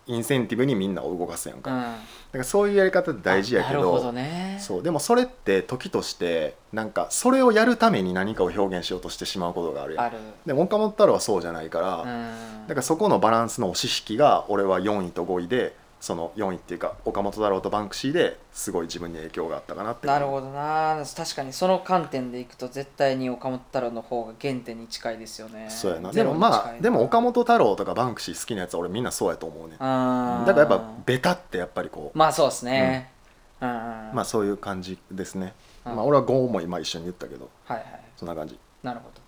[0.08, 1.82] インセンティブにみんなを動かすやんか,、うん。
[1.82, 1.98] だか
[2.40, 4.58] らそういうやり方って大事やけどね。
[4.60, 4.84] そう。
[4.84, 10.06] でもそれって時としてなんかそれをやるために何かを表現しようとしてしまうことがあるやん。
[10.06, 10.18] ある。
[10.46, 12.68] でも岡本太郎はそうじゃないから、うん。
[12.68, 20.08] だからそこのバランスの押し引きが俺は4位と5位でその4位っていうか岡本太郎とバンクシーですごい自分に影響があったかなって。
[20.08, 21.04] なるほどな。
[21.16, 25.68] 確かにその観点でいくと絶対に岡本太郎の方が原点に近いですよね。
[25.70, 26.12] そうやな。
[26.12, 33.12] でもまあでも岡本太郎とかバンクシー好きなやつは俺みんなそうやと思うねだからやっぱベタってやっぱりこうまあそうですね。
[33.60, 33.76] うん、うん、
[34.14, 35.54] まあそういう感じですね。
[35.86, 35.96] うん。
[35.96, 37.50] まあ俺は5も今一緒に言ったけど。
[37.66, 38.02] はいはい。
[38.16, 38.58] そんな感じ。
[38.84, 39.27] なるほど、うん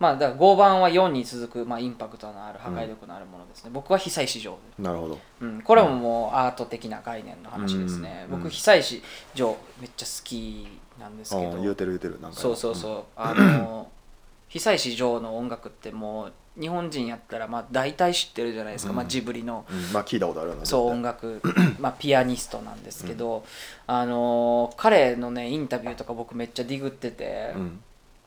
[0.00, 5.18] まあだから5番は4に続く、まあ、インパクトのある破壊力のあるものですね、僕は被災市場なるほど。
[5.42, 8.40] うん、これももうアート的な概念の話ですね、うん。
[8.40, 9.02] 僕被災市
[9.34, 10.66] 場めっちゃ好き
[10.98, 11.50] なんですけど。
[11.50, 12.18] うん言うてる言うてる。
[12.18, 13.88] なんかそうそうそう、あの
[14.48, 18.96] 被災市場の音楽ってもう日本人やったらまあ大体知ってるじゃないですか、うん。
[18.96, 19.66] まあ、ジブリの。
[19.70, 19.92] うん。
[19.92, 21.42] まあ聞いたことあるそう音絶楽。
[21.78, 23.44] まあピアニストなんですけど、
[23.86, 27.52] あの彼のねインタビューとか僕めっちゃディグってて、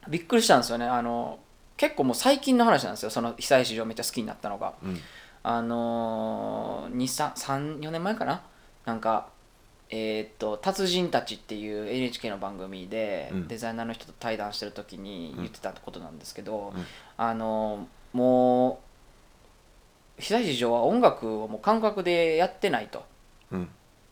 [0.08, 0.86] びっくりしたんですよね。
[0.86, 1.40] あの
[1.78, 3.10] 結構もう最近の話なんですよ。
[3.10, 4.74] その被災市場めっちゃ好きになったのが。
[4.84, 5.00] うん。
[5.44, 8.42] あのー、34年前かな？
[8.86, 9.28] なんか
[9.90, 13.48] えーっと「達人たち」っていう NHK の番組で、うん。
[13.48, 16.86] デザイナーの人と対談してる時に言ってたことなんですけど、うん。
[17.18, 18.82] あのーも
[20.20, 23.00] う被災市場は音楽をもう感覚でやってないと。
[23.00, 23.02] っ
[23.54, 23.70] うん。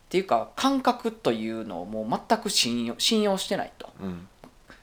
[0.10, 3.90] ていうか感覚というのをもう全く信用信用してないと。
[4.02, 4.28] うん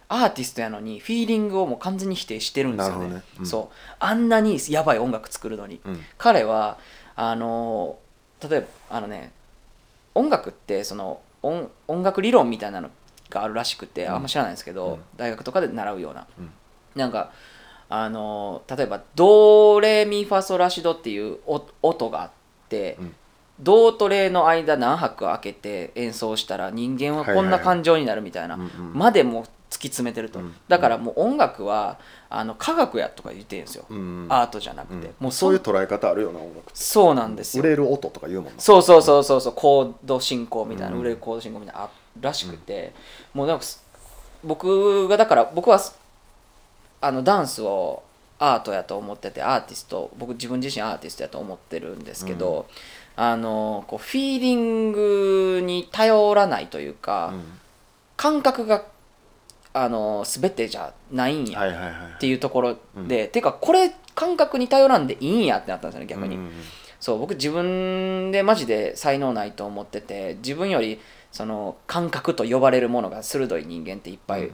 [0.09, 3.09] アーティストやのにフィーリングをもう完全に否定してるんですよね。
[3.09, 3.23] ね。
[3.41, 3.47] うん。
[3.47, 3.75] そう。
[3.99, 6.01] あんなにやばい音楽作るのに、うん。
[6.17, 6.79] 彼は
[7.15, 7.99] あの
[8.49, 9.33] 例えばあのね
[10.15, 12.91] 音楽ってその音音楽理論みたいなの
[13.29, 14.15] があるらしくて、うん。
[14.15, 15.01] あんま知らないんですけど、うん。
[15.17, 16.51] 大学とかで習うような、うん。
[16.95, 17.33] なんか
[17.91, 22.31] あの例えばドレミファソラシドっていうお音があっ
[22.69, 23.15] て、うん。
[23.61, 30.55] ドとレの間何拍空けて演奏したら人間はこんな感情になるみたいな、までも突き詰めてると、うん。
[30.67, 31.99] だからもう音楽は
[32.31, 34.27] あの科学やとか言ってるんですよ、うん。
[34.31, 35.15] アートじゃなくて、うん。
[35.21, 36.71] もうそういう捉え方あるよな音楽って。
[36.75, 37.63] そうなんですよ。
[37.63, 38.61] 売れる音とか言うもんな。
[38.61, 39.53] そうそうそうそうそう。
[39.55, 41.01] コード進行みたいな、うん。
[41.01, 42.93] 売れるコード進行みたいなのあらしくて、
[43.35, 43.85] もうなんかす
[44.43, 45.97] 僕がだから僕はす
[47.01, 48.03] あのダンスを
[48.39, 52.67] アートやと思っててアーティスト僕自分自身アーティストやと思ってるんですけど、
[53.17, 57.59] あのこうフィーリングに頼らないというか、うん。
[58.17, 58.83] 感覚が
[59.73, 62.13] あの全てじゃないんや。
[62.17, 62.77] っていうところ
[63.07, 66.37] で、ていうかこれ感覚に頼らんでいいんやってなったんですよね逆に。
[66.37, 66.53] うんうん
[67.01, 71.01] そう僕自分でマジで才能ないと思ってて自分より
[71.31, 74.51] その感覚と呼ばれるものが鋭い人間っていっぱい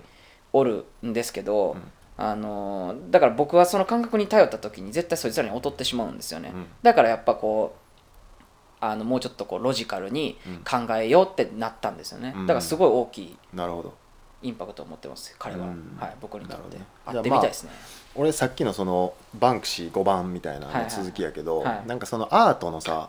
[0.52, 1.82] おるんですけど、うん。
[2.16, 6.66] あのだから僕はその感覚に頼った時に絶対そいつらに劣ってしまうんですよね、うん。
[6.82, 7.74] だからやっぱこ
[8.40, 8.44] う
[8.80, 10.36] あのもうちょっとこうロジカルに
[10.70, 12.46] 考えようってなったんですよね、うん。
[12.46, 13.36] だからすごい大きい。
[13.52, 13.94] なるほど
[14.44, 15.96] インパクトを持ってます彼は、うん。
[15.98, 17.70] はい、僕にとって、会ってみたいですね、
[18.14, 23.08] 俺さっきのそのバンクシー5番みたいなの続きやけど、はなんかそのアートのさ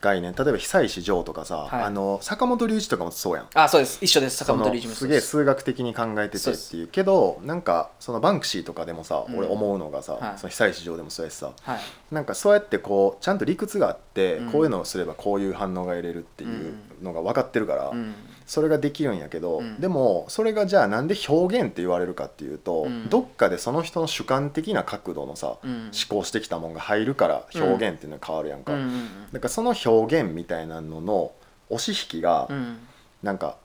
[0.00, 1.82] 概念例えば久石譲とかさ、はい。
[1.84, 3.46] あの坂本龍一とかもそうやん。
[3.54, 3.98] あそうです。
[4.02, 4.36] 一緒です。
[4.36, 5.08] 坂本龍一もす。
[5.08, 9.38] げえ数学的に考えててっていうけどなんかそのバンクシーとかでもさ、うん。
[9.38, 10.38] 俺思うのがさ、はい。
[10.38, 14.52] その久石譲でもそうやしさはいなんかそうやってこうちゃんと理屈があって、うん。
[14.52, 18.14] こういうのをすればこういう反応が得れるっていうのが分かってるから、うん。
[18.46, 19.80] それができるんやけど、うん。
[19.80, 23.08] でもそれがじゃあなんで表現って言われるかっていうと、うん。
[23.08, 25.70] どっかでその人の主観的な角度のさ、うん。
[25.70, 31.32] 思考してきたもんが入るから表現っていうのが変わるやんか、だからその表現みたいなのの
[31.70, 32.78] 押し引きが、うん。
[33.22, 33.56] なんか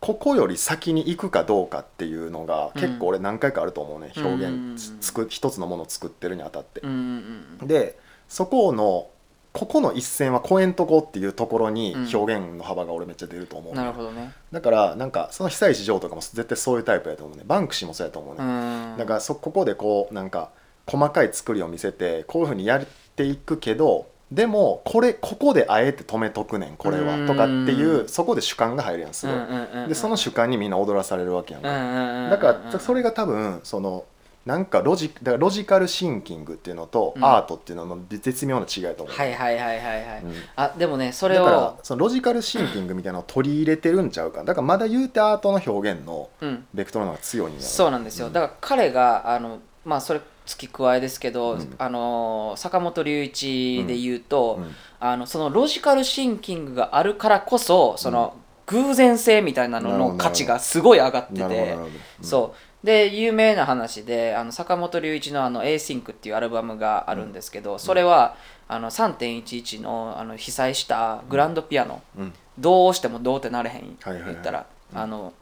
[0.00, 2.80] ここより先に行くかどうかっていうのがうん。
[2.80, 4.26] 結構俺何回かあると思うね、うん。
[4.26, 6.80] 表現つつく一つのものを作ってるにあたって。
[6.80, 6.86] う。
[6.86, 7.68] んうんうん。
[7.68, 9.08] でそこの
[9.52, 12.16] ここの一線は越えんとこっていうところにうん。
[12.16, 14.32] 表現の幅が俺めっちゃ出ると思う、なるほどね。
[14.52, 17.44] だからなんかその久石譲とかも絶対そういうタイプやと思うね。
[17.46, 18.46] バンクシーもそうやと思うね、う
[18.94, 18.96] ん。
[18.96, 20.50] だからそここでこうなんか
[20.86, 27.06] 細かい作りを見せてこういうふうにやっていくけどでもこれここであえて止めとくねんこれうん。
[27.06, 29.88] はとかっていうそこで主観が入るやんすごい、うんうんうんうん。
[29.88, 34.04] でその主観にみんな踊らされるわけやんか、うんうんうんうんだからそれが多分その
[34.46, 37.24] なんかロジだからロジカルシンキングっていうのとうん。
[37.24, 40.34] アートっていうのの絶妙な違いだと思う、はいはいはいはいはい、うん。
[40.54, 44.44] あでもねそれだからをそのロジカルシンキングみたいなのを取り入れてるんちゃうか。
[44.44, 46.64] だからまだ言うてアートの表現のうん。
[46.72, 47.66] ベクトルの方が強いんやろ。
[47.66, 51.74] そうなんですよ、うんだから彼があのまあそれ付き加えですけど、うん。
[51.78, 54.74] あの坂本龍一で言うと、うん。
[55.00, 61.76] あのそのロジカルシンキングがあるからこそその偶然性みたいなのの価値がすごい上がってて
[62.22, 62.86] そう。
[62.86, 68.36] で有名な話であの坂本龍一のあの「ASYNC」っていうアルバムがあるんですけど、それは
[68.68, 72.32] あの3.11のあの被災したグランドピアノ、うん。
[72.58, 75.32] どうしてもどうってなれへん言ったら、あの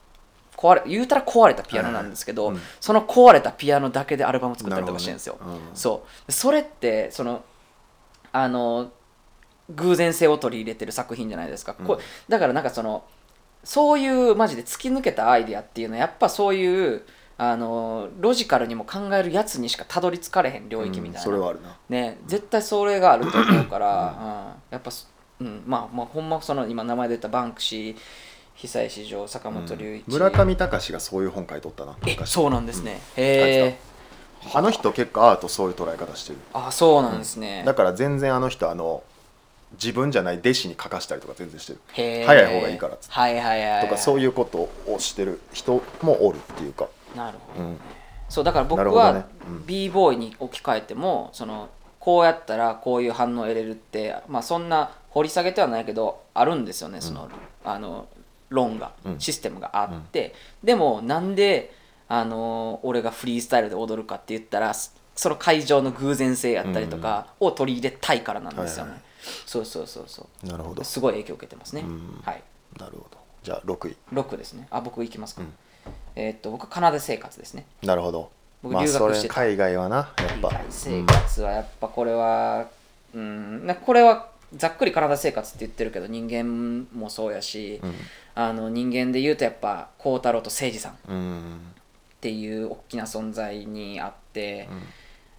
[0.59, 2.69] 壊れ言うたら壊れたピアノなんですけど、はいはいうん。
[2.81, 5.77] その壊れたピアノだけでアルバム作ったりとかしてるんですよ、ねうん。
[5.77, 6.33] そう。
[6.33, 7.45] それってその
[8.33, 8.91] あの
[9.71, 11.87] 偶然性を取り入れてる作品じゃないですか、うん。
[11.87, 13.05] こうだからなんかその
[13.63, 17.03] そういうマジで突き抜けたアイデアっていうのはやっぱそういう
[17.37, 21.25] あのロジカルにも考えるやつにしかたどり着かれへん領域みたいな、うん。
[21.25, 21.77] それはあるな。
[21.89, 22.19] ね。
[22.27, 24.17] 絶対それがあると思うから、
[24.71, 24.73] うん。
[24.73, 25.09] やっぱす、
[25.41, 27.97] うん、まあまあほんまその今名前出たバンクシー
[28.61, 32.99] 久石城坂本龍一、村上隆がそういう本書いとったなそうなんですね、うん。
[32.99, 33.79] へえ
[34.53, 36.39] あの人結構アートそういう捉え方してる。
[36.53, 39.05] あそうなんですね、だから全然あの人あの
[39.75, 41.79] 自分じゃない弟子に書かしたりとか全然してる。
[41.95, 43.15] 早い方がいいからっつって。
[43.15, 47.81] はいはいはい、はい、とかそういうことをしてる人もおるっていうか、なるほど、うん、
[48.29, 49.25] そうだから僕はね。
[49.49, 49.67] うん。
[49.67, 51.69] B ボーイに置き換えてもその
[52.01, 57.29] こうやったらこういう反応を得れるって、まあ、そんな掘り下げてはないけどあるんですよねその,、
[57.65, 58.07] あの
[58.49, 59.21] 論がうん。
[59.21, 61.75] システムがあって、でもなんで
[62.09, 69.09] あの俺がフリースタイルで踊るかって言ったらそその会場の偶然性やったりとかを取り入れたいからなんですよね、はいはい
[69.47, 70.47] そうそうそうそう。
[70.47, 70.85] なるほど。
[70.85, 72.21] すごい影響を受けてますね、うん。
[72.25, 72.43] はい。
[72.79, 73.19] なるほど。
[73.43, 73.97] じゃあ6位。
[74.13, 74.69] 6ですね。
[74.71, 75.53] あ僕いきますか、うん。
[76.17, 77.67] えーっと僕カナダ生活ですね。
[77.83, 78.31] なるほど。
[78.63, 79.35] 僕まあそれ留学してた。
[79.35, 80.07] 海外はなやっ
[80.41, 80.49] ぱ。
[80.49, 82.69] 海外生活はやっぱこれは
[83.15, 87.95] うんなこれはざっくり体生活って言ってるけど人間もそうやし、うん
[88.41, 90.93] あの人間で言うとやっぱ孝太郎と誠司さん。
[90.93, 91.17] っうん。
[91.17, 91.61] うん
[92.21, 94.69] ていう大きな存在にあって、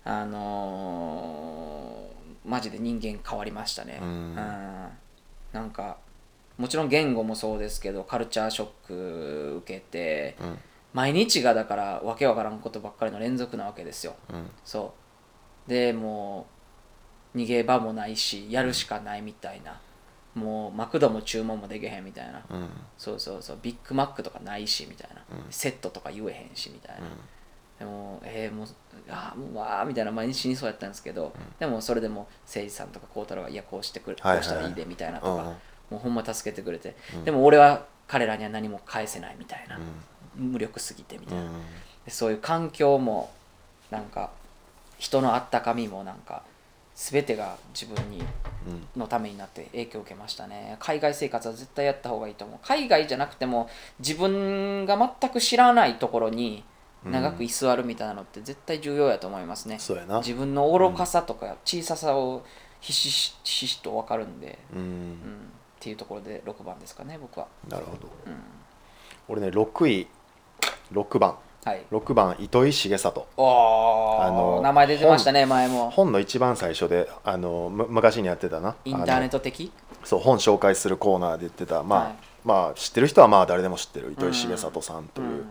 [0.05, 4.35] あのーマジで人間変わりましたね、うん。
[4.35, 5.97] なんか
[6.57, 10.57] もちろん言語もそうですけどカルチャーショック受けてうん。
[10.93, 14.15] 毎日がだからわけわからんことばっかりの連続なわけですよ。
[14.33, 14.49] うん。
[14.65, 14.93] そ
[15.67, 15.69] う。
[15.69, 16.47] でも
[17.35, 19.79] う逃げ場もないしやるしかないみたいな
[20.39, 22.41] もうマクドも注文もできへんみたいな。
[22.49, 22.69] うん。
[22.97, 23.59] そうそうそう。
[23.61, 25.51] ビッグマックとかないしみたいな、うん。
[25.51, 27.01] セットとか言えへんしみたいな、
[27.79, 28.67] でもえー、もう
[29.09, 35.55] あーもうわーみたいな毎日死にそうやったんですけど、でもそれでも誠司さんとか孝太郎がいやこうしてくれ、はいはいこうしたらいいでみたいなとか、うん
[35.89, 37.25] もうほんま助けてくれて、うん。
[37.25, 39.79] でも俺は彼らには何も返せないみたいな、
[40.35, 41.49] 無力すぎてみたいな、
[42.07, 43.31] そういう環境も
[43.89, 44.29] なんか
[44.99, 46.43] 人のあったかみもなんか
[46.99, 50.75] 全てが自分にうんのためになって影響を受けましたね。
[50.79, 52.59] 海外生活は絶対やった方がいいと思う。
[52.61, 56.65] 海外じゃなくても自分が全く知らないところに
[57.05, 60.17] 長く居座るみたいなのって絶対重要やと思いますね、そうやな。
[60.17, 62.43] 自分の愚かさとか小ささを
[62.81, 65.17] ひしひしと分かるんで、ううんん、っ
[65.79, 68.09] ていうところで6番ですかね僕は、なるほど。
[68.27, 68.35] うん、
[69.29, 70.07] 俺ね6位
[70.91, 71.83] 6番はい。
[71.91, 73.27] 6番糸井重里。
[73.37, 75.89] あの名前出てましたね前も。
[75.89, 78.75] 本の一番最初であのむ昔にやってたな。
[78.85, 79.71] インターネットト的
[80.03, 81.83] そう本紹介するコーナーで言ってた。
[81.83, 82.15] まあ、はい。
[82.45, 85.45] まあ知ってる人はまあ誰でも知ってる糸井重里さんという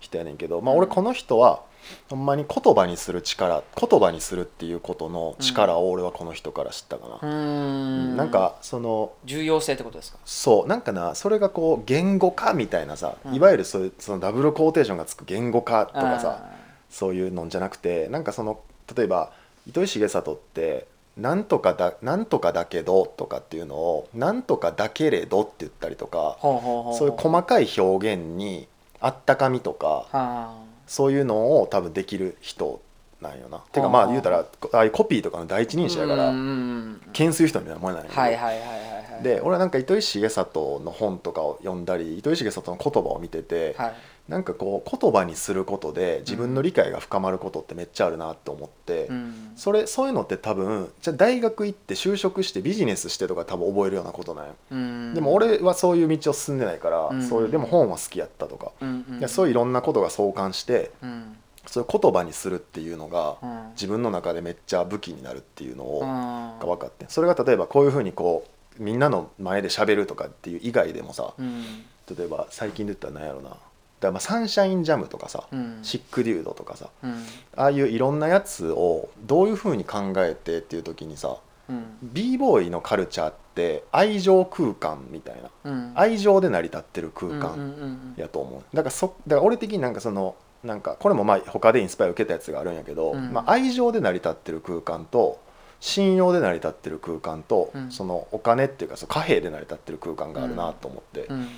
[0.00, 1.62] 人やねんけど、まあ俺この人は
[2.10, 8.16] ほんまに言葉にする力言葉にするっていうことの力を俺はこの人から知ったかな、うーん。
[8.16, 10.18] なんかその重要性ってことですか？
[10.24, 13.34] そうなんかなそれがこう言語化みたいなさ、うん。
[13.34, 16.54] いわゆるそういうそのダブルコーテーションがつく言語化とかさあ
[16.90, 18.60] そういうのじゃなくてなんかその
[18.96, 19.32] 例えば
[19.66, 28.68] 糸井重里って「なんとかだなんとかだけど」とかっていうのを「なんとかだけれど」って言ったりとかそういう細かい表現に
[29.00, 30.54] あったかみとかは
[30.86, 32.80] そういうのを多分できる人
[33.20, 33.58] なんよな。
[33.72, 38.20] てかはあまあ言うたらああいうコピーとかの第一人者やからうんうんうん懸垂人みたいなもんなんやけど。
[38.20, 39.22] はいはいはいはいはい。
[39.22, 43.94] で俺はなんか糸井重里の本とかを読んだり糸井重里の言葉を見てて、はい
[44.28, 49.52] なんかこう言葉にすることで自分の理解が深まることってめっちゃあるなって思って、うん。
[49.54, 55.14] それそういうのって多分じゃあ大学行って就職してビジネスしてとか多分覚えるようなことなんよ、うん。
[55.14, 57.22] でも俺はそういう道を進んでないから、うん。
[57.22, 58.72] そういうでも本は好きやったとか、
[59.18, 61.36] いやそういういろんなことが相関してうん。
[61.66, 63.70] そういう言葉にするっていうのがうん。
[63.72, 66.58] 自分の中でめっちゃ武器になるっていうのを、うん。
[66.60, 68.46] が分かってそれが例えばこういうふうにこ
[68.80, 71.62] うみんなの前で喋るとかっていう以外でもさうん。
[72.16, 73.56] 例えば最近で言ったら何やろな
[74.04, 75.78] だまあサンシャインジャムとかさ、うん。
[75.82, 77.24] シックデュードとかさうん。
[77.56, 81.36] ああいういろんなやつをどういうふうに考えてっていう時にさ
[81.68, 81.84] うん。
[82.02, 85.50] b ボーイのカルチャーって愛情空間みたいな。
[85.64, 85.92] うん。
[85.94, 88.76] 愛情で成り立ってる空間うんやと思う。
[88.76, 93.32] だからそだから俺的になんかそのなんかこれもまあ他でインスパイア受けたやつがあるんやけど、うん。
[93.32, 95.40] まあ、愛情で成り立ってる空間と
[95.80, 97.90] 信用で成り立ってる空間と、うん。
[97.90, 101.48] そのお金っていうかその貨幣で成り立ってる空間があるなと思って、うん。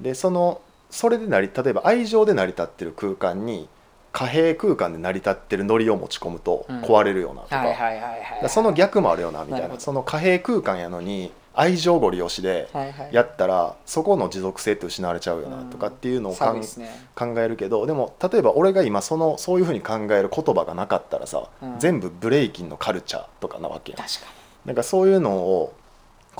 [0.00, 3.68] でそのそれで成り例えば愛情で成り立ってる空間に
[4.16, 6.80] 貨幣空間で成り立ってるノリを持ち込むとうん。
[6.80, 9.58] 壊れるよなとか,、その逆もあるよなみたな。
[9.58, 9.80] ないるほど。
[9.80, 12.68] その貨幣空間やのに愛情ご利用しで
[13.12, 16.66] やったらそこの持続性って失われちゃうよなとかっていうのをかんね。
[17.14, 21.78] 考えるけどでも例えば俺が今そのそういうふうに考える言葉がなかったらさ、うん。
[21.78, 23.98] 全部ブレイキンのカルチャーとかなわけや
[24.72, 25.74] んかそういうのを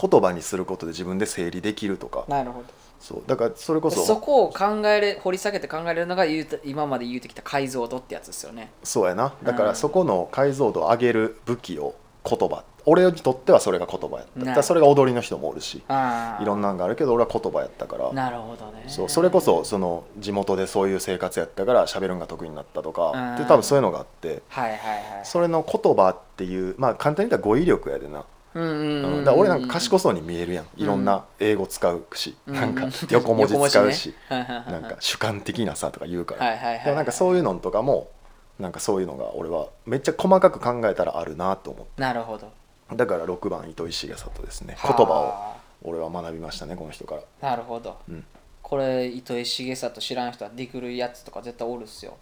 [0.01, 2.25] 言葉にすることで自分で整理できるとか。
[2.29, 8.73] なるほどそうだからそれこそそこを考えれ掘り下げて考えれるのが言うた今まで言うてきた解像度ってやつですよね。
[8.83, 9.35] そうやな。
[9.43, 9.69] だかうん。
[9.69, 11.95] らそこの解像度を上げる武器を
[12.29, 12.65] 言葉。
[12.89, 14.55] 俺にとってはそれが言葉やった。
[14.55, 18.13] だそれが踊りの人もおるしいろんなのがあるけど俺は言葉やったから。
[18.13, 18.85] なるほどね。
[18.87, 23.37] そうそれこそその地元でそういう生活やったから喋るのが得意になったとかうん。
[23.39, 24.43] で多分そういうのがあって。
[24.49, 25.03] はいはいはい。
[25.25, 28.25] それの言葉っていうまあ簡単に言ったら語彙力やでな
[28.57, 29.25] うんうんうんうん。
[29.25, 30.67] だ俺なんか賢そうに見えるやん。
[30.77, 32.55] いろんな英語使うしうん。
[32.55, 34.65] なんか 横文字使うし ね。
[34.69, 36.51] なんか主観的なさとか言うから。
[36.85, 38.11] でもなんかそういうのとかも
[38.59, 42.47] なんかそういうのが俺はめっちゃ細かく考えたらあるなと思っなるほど。
[42.91, 44.77] てだから6番糸井重里ですね。
[44.79, 44.97] はあ。
[44.97, 47.51] 言葉を俺は学びましたねこの人から。
[47.51, 48.25] なるほど、うん。
[48.63, 52.17] これ糸井重里知らん人はディグるやつとか絶対おるっすよ。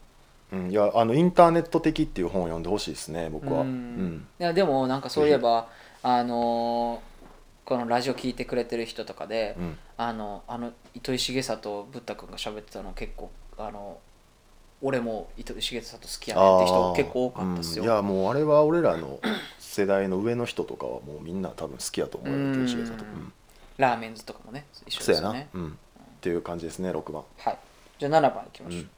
[0.53, 3.61] うん、いやあのインターネット的っていう本を読んでほしいですね僕は。
[3.61, 4.17] ううん。
[4.17, 5.69] んいやでもなんかそういえば
[6.05, 7.15] あのー
[7.65, 9.79] このラジオ聞いてくれてる人とかで、うん。
[9.97, 13.99] あのあの糸井重里ブッダ君が喋ってたの結構あの
[14.83, 17.91] 俺も糸井重里好きやねって人結構多かったっすよ、うん。
[17.91, 19.19] いやもうあれは俺らの
[19.59, 22.53] 世代の上の人とかはもうみんな多分好きやと思うようん。
[22.53, 23.33] 糸井重里うん。
[23.79, 25.49] ラーメンズとかもね一緒ですよね。
[25.55, 25.71] うん、っ
[26.21, 27.23] ていう感じですね6番。
[27.39, 27.59] はい。
[27.99, 28.91] じゃあ7番いきましょう、うん。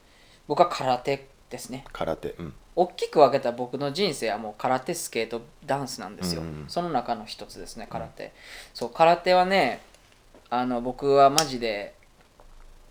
[0.48, 1.84] 僕は空手ですね。
[1.92, 2.30] 空手。
[2.38, 2.54] うん。
[2.74, 8.32] 大きく分けた僕の人生はもう空手スケートダンスなんですよ、うんうんその中の一つですね空手、
[8.74, 9.80] そう空手はね
[10.50, 11.94] あの僕はマジで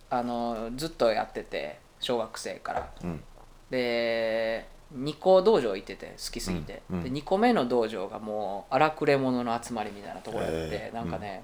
[0.09, 2.89] あのずっとやってて小学生から。
[3.03, 3.23] うん。
[3.69, 7.03] で2個道場行ってて好きすぎて、うんうん。
[7.03, 10.95] で2個目の道場がもう荒くれ者の集まりみたいなところやって、へー。
[10.95, 11.43] なんかね、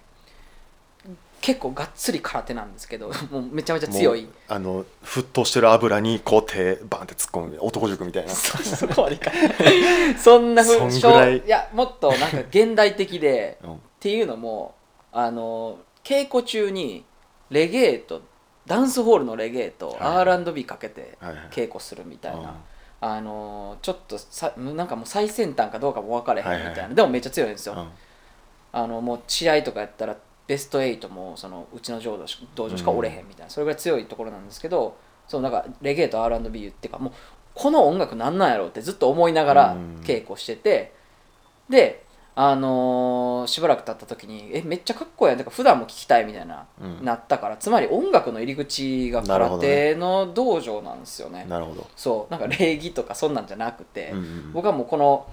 [1.41, 4.29] 結構がっつり空手なんですけど もうめちゃめちゃ強い。
[4.47, 8.29] あの沸騰してる油にこう手バンって突っ込む男塾みたいな。
[8.29, 9.31] そそこまでいか。
[9.31, 9.39] な
[10.11, 11.43] いそんなふそんぐらい。
[11.47, 13.73] やもっとなんか現代的でうん。
[13.73, 14.75] っていうのも
[15.11, 17.03] あの稽古中に
[17.49, 18.21] レゲエと
[18.67, 21.47] ダンスホールのレゲエとはい R&B かけてはいはい。
[21.49, 22.43] 稽古するみたいうん。
[22.43, 22.53] な、
[23.01, 26.95] あのちょっとさなんかもう最先端かどうかも分かれへんみたいな、はいはい。
[26.95, 27.89] でもめっちゃ強いんですよ、うん。
[28.73, 30.15] あのもう試合とかやったら
[30.51, 37.13] ベスト8もそのうちの道場し道場しかおれへんみたいな、それぐらい強いところなんですけどそのなんかレゲエと R&B っていうかもう
[37.53, 40.01] この音楽なんなんやろうってずっと思いながらうん。
[40.03, 40.93] 稽古してて、
[41.69, 42.03] で
[42.35, 47.05] あのーしばらく経った時にえめっちゃかっこいいやんてか普段も聴きたいみたいな、うん。
[47.05, 51.45] なったからつまり音楽の入り口が空手の道場なんですよね。
[51.47, 51.87] なるほど。
[51.95, 55.27] そうなんか礼儀とかそんなんじゃなくて、うんうん僕はもうこの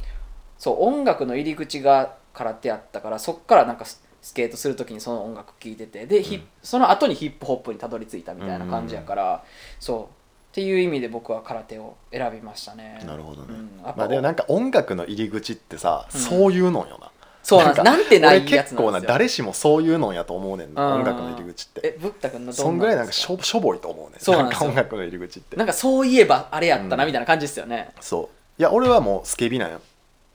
[0.58, 3.84] そう音楽の入り口が空手やったからそっからなんか
[4.28, 6.06] ススケートする時にその音楽聴いてて。
[6.06, 9.44] で、ヒップその後にヒップホップにたどり着いたみたいな感じやから、
[9.80, 10.02] そう。
[10.04, 10.06] っ
[10.52, 13.02] ていう意味で僕は空手を選びましたね。
[13.06, 13.48] なるほどね。
[13.50, 13.70] うん。
[13.82, 16.20] まあでもなんか音楽の入り口ってさ、うん。
[16.20, 17.10] そういうのよな。
[17.42, 21.00] そうなんなんてない俺やつ結構な誰しもそういうのやと思うねんなうん。
[21.00, 21.80] 音楽の入り口って。
[21.82, 25.56] えブッダ君のどそんぐらいなんかしょしょぼいと思うねそうなんか音楽の入り口って。
[25.56, 28.60] なんかそういえばあれやったなうんみたいな感じですよね、そう。
[28.60, 29.80] いや俺はもうスケビなんよ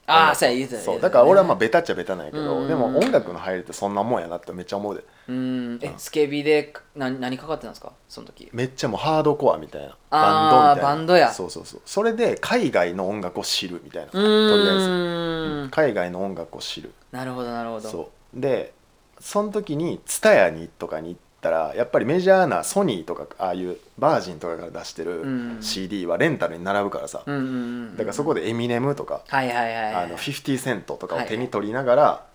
[0.06, 1.00] ああそうや言うてたそう。
[1.00, 2.68] だから俺はまあベタっちゃベタなんやけど、うん。
[2.68, 5.04] でも音楽の入りってそんなもんやなってめっちゃ思うで。
[5.28, 5.78] うん。
[5.82, 7.92] えうんスケビで何何かかってたんですか？
[8.08, 8.50] その時。
[8.52, 9.96] めっちゃもうハードコアみたいな。
[10.10, 10.82] バンドみたいな。
[10.82, 11.32] バンドや。
[11.32, 11.80] そうそうそう。
[11.86, 14.08] それで海外の音楽を知るみたいな。
[14.08, 15.70] うとりあえず、ーん。
[15.70, 16.92] 海外の音楽を知る。
[17.10, 17.88] なるほどなるほど。
[17.88, 18.40] そう。
[18.40, 18.74] で
[19.20, 27.46] その時に TSUTAYA にとかに行ったらやっぱりメジャーなソニーとかああいうバージンとかから出してうるん CD はレンタルに並ぶからさ、うんうんう
[27.92, 32.26] んだからそこでエミネムとか、はいはいはいはいあの50セントとかを手に取りながら、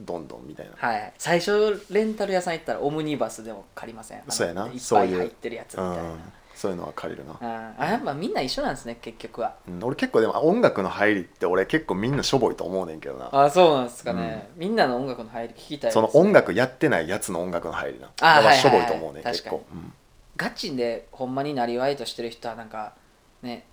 [0.00, 4.22] どんどんみたいな、はい最初レンタル屋さん行ったらオムニバスでも借りません？
[4.28, 4.68] そうやな。
[4.78, 5.18] そういう。
[5.18, 6.02] 入ってるやつみたいな。
[6.02, 6.18] うん、
[6.54, 9.54] そういうのは借りるな、ああやっぱみんな一緒なんですね結局は。
[9.68, 13.28] うん俺結構でも音楽の入りって俺結構みんなしょぼいと思うねんけどな。
[13.32, 18.10] あそうなんですかね、みんなの音楽の入り聞きたいね、その音楽やってないやつの音楽の入りな。
[18.20, 18.80] あだからしょぼい。
[18.80, 19.34] はいはいはいと思うね確かに。
[19.34, 19.92] 結構、うん。
[20.36, 22.94] ガチでほんまになりわいとしてる人はなんか
[23.42, 23.66] ね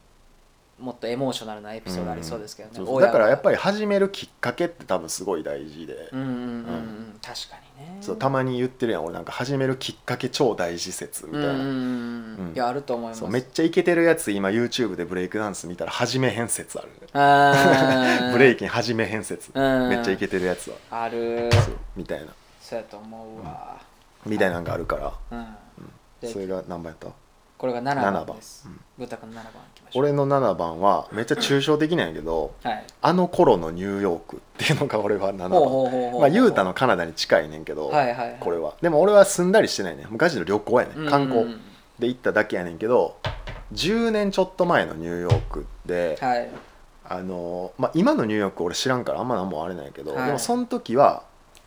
[0.80, 7.98] もっとエモーショナルなエピソードありそうですけどね、そうそうだからやっぱりり始めるきっかけって多分すごい大事で、うんうん確かにね。
[8.02, 13.24] そうたまに言ってるやん俺なんか始めるきっかけ超大事説みたいな、いやあると思います。
[13.26, 16.90] めっちゃイケてるやつ今 YouTube でブレイクダンス見たら始めへん説ある。
[18.34, 19.52] ブレイキン始めへん説。
[19.54, 19.90] うん。
[19.90, 20.78] めっちゃイケてるやつは。
[20.90, 21.50] ある。
[21.96, 22.34] みたいな。
[22.60, 23.80] そうやと思うわ。
[24.26, 25.58] みたいなんがあるから。
[26.28, 27.21] それが何番やった？
[27.62, 28.36] これが77番番。
[28.38, 28.68] です。
[28.98, 29.46] 君の7番い
[29.76, 30.02] きましょう。
[30.02, 32.84] 俺の7番はめっちゃ抽象的なんやけどはい。
[33.04, 38.38] あの頃のニューヨークっていうのが俺は7ほうほう番まあユータのカナダに近いねんけど、はいはいはい。
[38.40, 38.74] これは。
[38.82, 41.56] でも俺は住んだりしてないね昔の旅行やねうん観光。
[42.00, 43.18] で行っただけやねんけど
[43.74, 46.50] 10年ちょっと前のニューヨークで、はい。
[47.08, 50.26] あのまあ、今のニューヨーク俺知らんからあんま何もあれないけど、はい。
[50.26, 51.22] でもその時は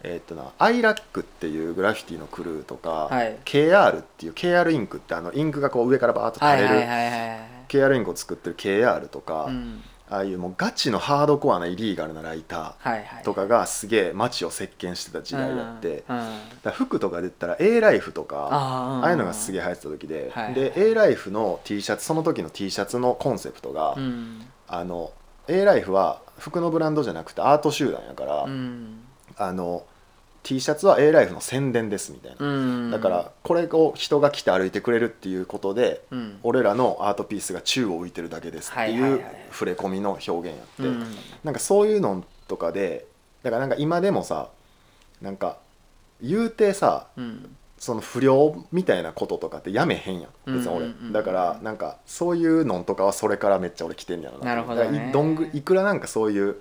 [0.05, 3.37] えーっとなアイラックっていうグラフィティのクルーとか、はい。
[3.45, 7.41] KR っていう KR インクってあのインクがこう上からバーッと垂れる、はいはいはいはいはい。
[7.69, 9.83] KR インクを作ってる KR とか、うん。
[10.11, 16.19] ああいうもうガチのハードコアなイリーガルなライターとかがすげえ街を席巻してた時代やって、うん。
[16.19, 16.25] うん。
[16.63, 20.55] だ服とかで言ったら A ライフとかあーああいうのがすげえ流行ってた時で、はい。
[20.55, 24.47] で A ライフの T シャツその時の T シャツのコンセプトが、うん。
[24.69, 25.13] あの
[25.49, 29.01] A ライフは服のブランドじゃなくてアート集団やから、うん。
[29.39, 29.85] あの
[30.45, 32.91] T シャツは A ライフの宣伝ですみたいな、うん。
[32.91, 36.39] だからこれを人が来て歩いてくれるっていうことで、うん。
[36.45, 41.07] 俺らのアートピースが宙を浮いてるだけですっていう触れ込みの表現やって、うん。
[41.43, 43.07] なんかそういうのとかで
[43.43, 44.51] だからなんか今でもさ
[45.21, 45.59] なんか
[46.23, 47.57] 言うてさうん。
[47.77, 50.55] その不良みたいなこととかってやめへんやん。
[50.55, 51.13] 別に俺、うんうんうんうん。
[51.13, 55.09] だからなんかそういうのとかはそれからめっちゃ俺来てんやろなるほどね。
[55.11, 56.57] いどんぐいくらなんかそういう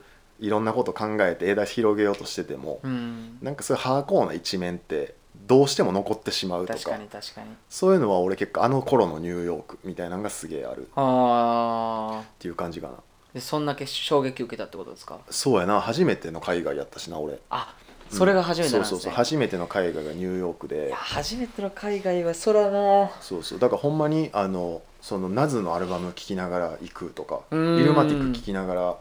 [0.45, 3.37] いろんなこと考えて枝広げようとしてても、うん。
[3.41, 5.15] なんかそういうハーコーな一面って
[5.47, 6.79] どうしても残ってしまうとか。
[6.79, 7.47] 確かに確かに。
[7.69, 10.81] そういうのは俺結構あの頃のニューヨークみたいなのがすげえある。
[10.81, 12.93] っあていう感じかな。
[12.95, 12.97] あ
[13.33, 15.17] でそんだけ衝撃受けたってことですか？
[15.29, 15.79] そうやな。
[15.81, 17.39] 初めての海外やったしな俺。
[17.49, 17.75] あ
[18.09, 19.13] それが初めてなんですね、そうそうそう。
[19.13, 23.09] 初めての海外がニューヨークいでや初めての海外はそらな。
[23.21, 23.59] そうそう。
[23.59, 27.85] だからほんまにあのそのナズのアルバム聴きながら行くとかイうん。
[27.85, 28.97] ルマティック聴きながら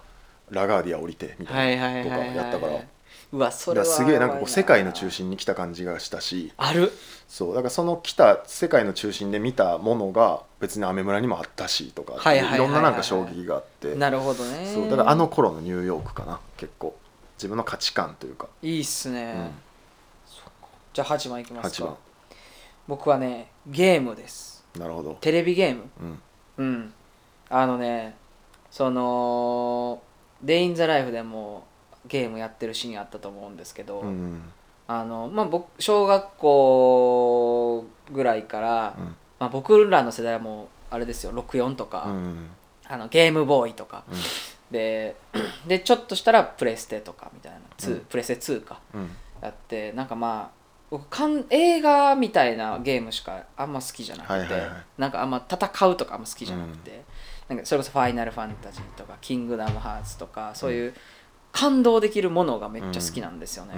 [0.53, 2.81] ラガーディア降りてみたはいいなとかやったから。
[3.33, 3.87] うわそれは。
[3.87, 6.53] すげえなんかこう世界の中心に来た感じがしたし。
[6.57, 6.93] ある。
[7.29, 13.95] そうだからその来た世界の中心で見たものが別にアメ村にもあったしとかはいろんななんか衝撃があって。
[13.95, 14.71] なるほどね。
[14.73, 16.97] そうだからあの頃のニューヨークかな結構。
[17.43, 19.51] 自分の価値観というか、いいっすね、うん。
[20.93, 21.97] じゃあ8番いきます8か番
[22.87, 24.65] 僕はねゲームです。
[24.79, 25.19] なるほど。
[25.21, 25.91] テレビゲーム。
[26.01, 26.23] うん。
[26.59, 26.95] うん。
[27.49, 28.15] あのね
[28.71, 30.01] その
[30.43, 31.65] 「デイ・イン・ザ・ライフ」でも
[32.07, 34.43] ゲームやってるシーンあったと思うんですけど、うん
[34.89, 39.17] あのまあ僕小学校ぐらいから、うん。
[39.39, 42.51] まあ、僕らの世代はもうあれですよ64とか、うん
[42.87, 44.05] あのゲームボーイとか。
[44.11, 44.17] うん。
[44.71, 45.17] で
[45.67, 48.01] でちょっとしたらプレステとかみたいな、2うん。
[48.01, 48.81] プレステ2か。
[48.95, 49.11] うん。
[49.41, 54.71] やってなんかまあ僕かん映画みたいなゲームしかあんま好きじゃなくて、はいはいはい。
[54.99, 57.03] なんかあんま戦うとかあんま好きじゃなくて、
[57.55, 60.95] なんかそれこそ「ファイナルファンタジー」とか「キングダムハーツ」とかそういう
[61.53, 63.75] 感動できるものがめっちゃ好きなんですよね。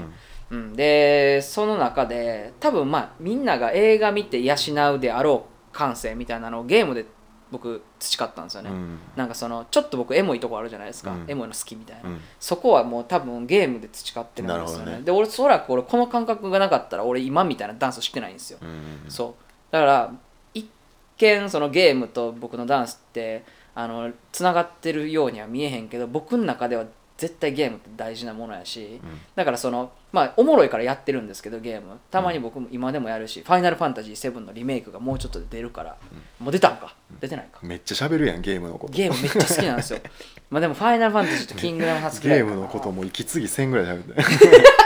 [0.51, 0.73] うん。
[0.75, 4.55] でその中で多分まあみんなが映画見て養
[4.95, 7.05] うであろう感性みたいなのをゲームで
[7.51, 8.71] 僕培ったんですよね。
[8.71, 8.99] うん。
[9.17, 11.25] なんかそのちょっと僕エモいとこあるじゃないですか、うん。
[11.29, 12.21] エモいの好きみたいな、うん。
[12.39, 14.93] そこはもう多分ゲームで培ってるんですよね。
[14.99, 15.03] ね。
[15.03, 19.11] で俺おそらく俺この感覚がなかったら俺今みたいなダンスしてないんですよ、うん。
[19.11, 19.73] そう。
[19.73, 20.13] だから
[20.53, 20.69] 一
[21.17, 23.45] 見そのゲームと僕のダンスって
[23.75, 26.85] あのつながってるようには見えへんけど僕の中では
[27.17, 29.21] 絶対ゲームって大事なものやし、うん。
[29.37, 31.99] だからそのまあおもろいからやってるんですけどゲーム。
[32.11, 35.97] たまに僕も今でもやるし「ファイナルファンタジー7」のリメイクがもうちょっとで出るから、
[36.41, 36.95] もう出たんか？
[37.21, 37.61] 出てないか？
[37.63, 38.93] めっちゃ喋るやんゲームのこと。
[38.93, 40.01] ゲームめっちゃ好きなんですよ。
[40.51, 42.51] まあでも「ファイナルファンタジー」と「キングダムハーツ」くらいかな。
[42.51, 44.23] ゲームのことも息継ぎせんぐらい喋って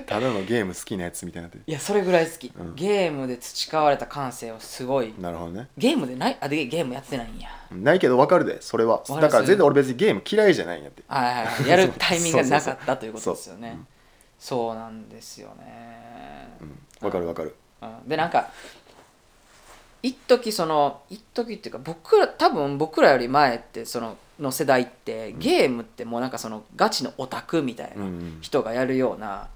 [0.06, 2.74] ただのゲーム好きなやつみたいになっていやそれぐらい好き、うん。
[2.74, 5.14] ゲームで培われた感性をすごい。
[5.18, 5.68] なるほどね。
[5.76, 7.48] ゲームでないあでゲームやってないんや。
[7.72, 9.02] ないけど分かるでそれは。
[9.08, 11.02] だから全然俺別にゲーム嫌いじゃないんやって。
[11.06, 11.46] はいはい。
[11.46, 13.78] はいやるタイミングがなかったということですよね。
[14.38, 16.78] そうなんですよね、うん。
[17.00, 17.54] 分かる分かる。
[17.82, 18.08] うん。
[18.08, 18.50] でなんか
[20.02, 28.38] 一時その一時っていうか僕ら多分僕らより前ってそのの世代ってゲームってもうなんかそのガチのオタクみたいなうん。
[28.42, 29.48] 人がやるような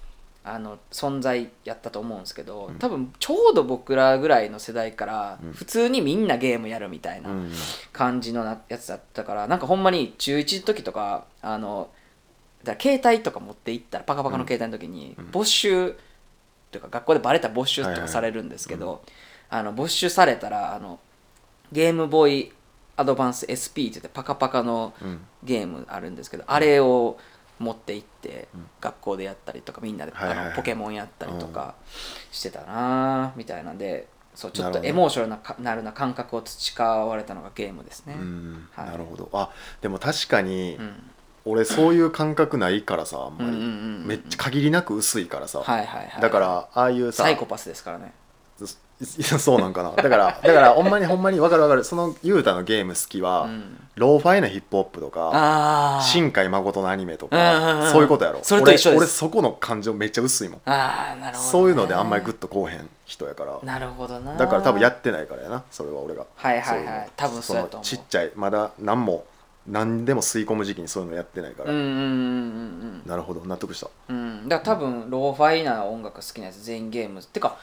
[0.51, 2.79] あの存在やったと思うんですけどうん。
[2.79, 5.53] 多分ちょうど僕らぐらいの世代からうん。
[5.53, 7.53] 普通にみんなゲームやるみたいなうん。
[7.93, 11.91] 感じのなやつだったからなんかほんまに中1の時とかあの
[12.65, 15.31] だから携帯とか持って行ったらパカパカの携帯の時にうん。
[15.31, 15.95] 没収
[16.71, 19.03] というか学校でバレたら没収とかされるんですけど
[19.51, 20.99] あの没収されたらあの
[21.73, 22.53] ゲームボーイ
[22.97, 25.21] アドバンス SP って言ってパカパカのうん。
[25.45, 27.17] ゲームあるんですけどあれを
[27.59, 28.67] 持って行ってうん。
[28.81, 31.75] 学校でやったりとかみんなであのポケモンやったりとか
[32.31, 38.15] してたなみたいなんでそうちょっとエモーショナルなかなるな感覚を培われたのがゲームですね。
[38.17, 38.69] うん。
[38.73, 38.87] はい。
[38.87, 39.29] なるほど。
[39.33, 39.51] あ
[39.81, 41.11] でも確かにうん。
[41.45, 43.57] 俺そういう感覚ないからさあんまり。
[43.57, 45.61] んめっちゃ限りなく薄いからさ。
[45.61, 48.13] はいはいはい、だからああいうさサイコパスですからね
[49.39, 49.93] そうなんかな。
[49.93, 51.85] だからだからほんまにほんまに分かる分かる。
[51.85, 53.79] その雄太のゲーム好きは、うん。
[53.95, 58.41] ローファイなヒップホップとか新海誠のアニメとかそういうことやろ。
[58.43, 60.61] それと一緒俺俺そこの感情めっちゃ薄いもん。
[60.67, 63.59] あーなるほどね、そういうのであんまりグッとこうへん人やから。
[63.63, 64.37] なるほどな。
[64.37, 66.27] だから多分やってないからやなそれは俺が。
[66.37, 66.87] はいはいはい。
[66.87, 67.79] そう多分そうやと思う。
[67.79, 69.25] のちっちゃいまだ何も
[69.67, 73.45] 何でも吸い込む時期にそういうのやってないから、なるほど。
[73.45, 74.17] 納得した、うん。
[74.17, 77.21] うんだから多分ローファイな音楽好きなやつ全員ゲーム。
[77.21, 77.57] ってか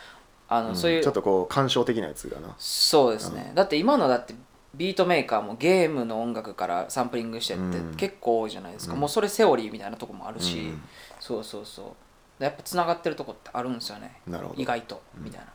[0.47, 0.75] あの、うん。
[0.75, 2.55] そういうちょっとこう感傷的なやつがな。
[2.57, 4.35] そうですね、だって今のだって
[4.75, 7.95] ビートメーカーもゲームの音楽からサンプリングしてってうん。
[7.95, 8.99] 結構多いじゃないですか、うん。
[8.99, 10.81] もうそれセオリーみたいなとこもあるし、うん。
[11.19, 11.95] そうそうそ
[12.39, 12.43] う。
[12.43, 14.19] やっぱつながってるとこってあるんですよね。
[14.57, 15.47] 意外とみたいな、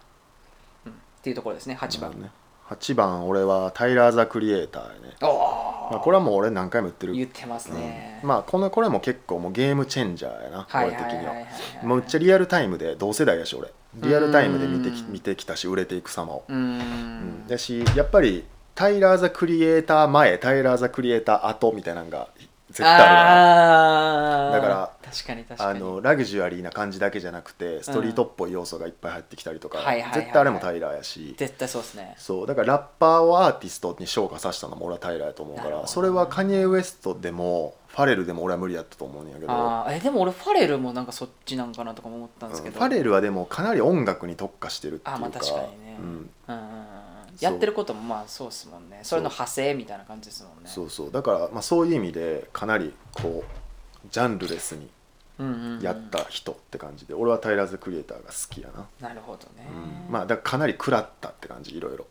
[0.87, 0.93] うん。
[0.93, 1.77] っていうところですね。
[1.79, 2.31] 8番、ね。
[2.71, 7.15] 8番俺はタイラー・ザ・クリエイターやね、まあ、これはもう俺何回も言ってる。
[7.15, 8.29] 言ってますね、うん。
[8.29, 11.45] まあこのこれも結構もうゲームチェンジャーやな、はい俺的にははいはいはい。
[11.45, 11.49] は。
[11.83, 15.13] いもうめっちゃリアルタイムで同世代やし俺リアルタイムで見てきうん。
[15.13, 17.47] 見てきたし売れていく様を、うーん。
[17.49, 22.29] だしやっぱりタイラー・ザ・クリエイター前タイラー・ザ・クリエイター後みたいなのが
[22.71, 30.21] 絶対あるだから確かに確かあにのラグジュアリーな感じだけじゃなくてストリートっぽい要素がいっぱい入ってきたりとか、はいはいはいはい。
[30.21, 31.35] 絶対あれもタイラーやし。
[31.37, 32.15] 絶対そうですね。
[32.17, 45.15] そうだからラッパーをアーティストに昇華させたのも俺はタイラーやと思うからそれはカニエ・ウエストでもファレルでも俺は無理やったと思うんやけど、あーえでも俺ファレルもなんかそっちなんかなとかも思ったんですけど、ファレルはでもかなり音楽に特化してるっていうか。
[45.17, 45.99] あまあ確かにね。
[45.99, 46.70] うん、うん
[47.39, 49.01] やってることもまあそうですもんね。
[49.03, 50.71] それの派生みたいな感じですもんね。
[50.71, 51.13] そうそう。
[51.13, 54.89] だから、まあ、そういう意味でかなりこうジャンルレスに
[55.39, 59.67] うんうんうんやった人って感じで、俺はタイラーズ・クリエイターが好きやな、なるほどね、
[60.07, 62.07] うん、まあだからかなり食らったって感じいろいろ。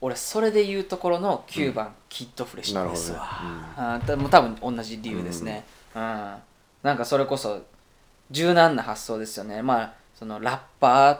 [0.00, 5.64] 俺それで言うところの9番、キッドフレッシュですわ、なあーでも多分同じ理由ですね。
[5.94, 6.00] うん、
[6.82, 7.62] なんかそれこそ
[8.30, 9.62] 柔軟な発想ですよね。
[9.62, 11.18] まあそのラッパー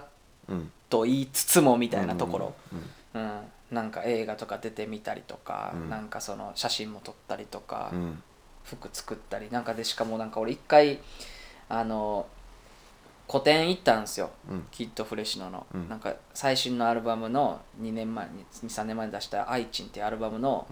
[0.49, 0.71] うん。
[0.91, 3.41] と言いつつもみたいなところ、うんうん。
[3.71, 5.91] なんか映画とか出てみたりとか、うん。
[5.91, 8.23] なんかその写真も撮ったりとか、うん。
[8.65, 10.99] 服作ったりなんかでしかもなんか俺一回
[11.69, 12.27] あの
[13.27, 14.67] 個展行ったんですよ、うん。
[14.71, 15.89] キッドフレッシュのの、うん。
[15.89, 20.67] なんか最新のアルバムの2年前に23年前に出した「アイチン」っていうアルバムの、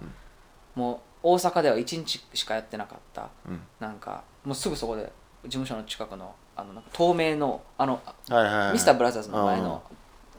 [0.75, 3.29] もう大阪では1日しかやってなかった。
[3.47, 3.61] うん。
[3.79, 5.11] なんかもうすぐそこで
[5.43, 8.73] 事務所の近くのあのなんか透明のあのはいはいはい。
[8.73, 9.81] ミスターブラザーズの前の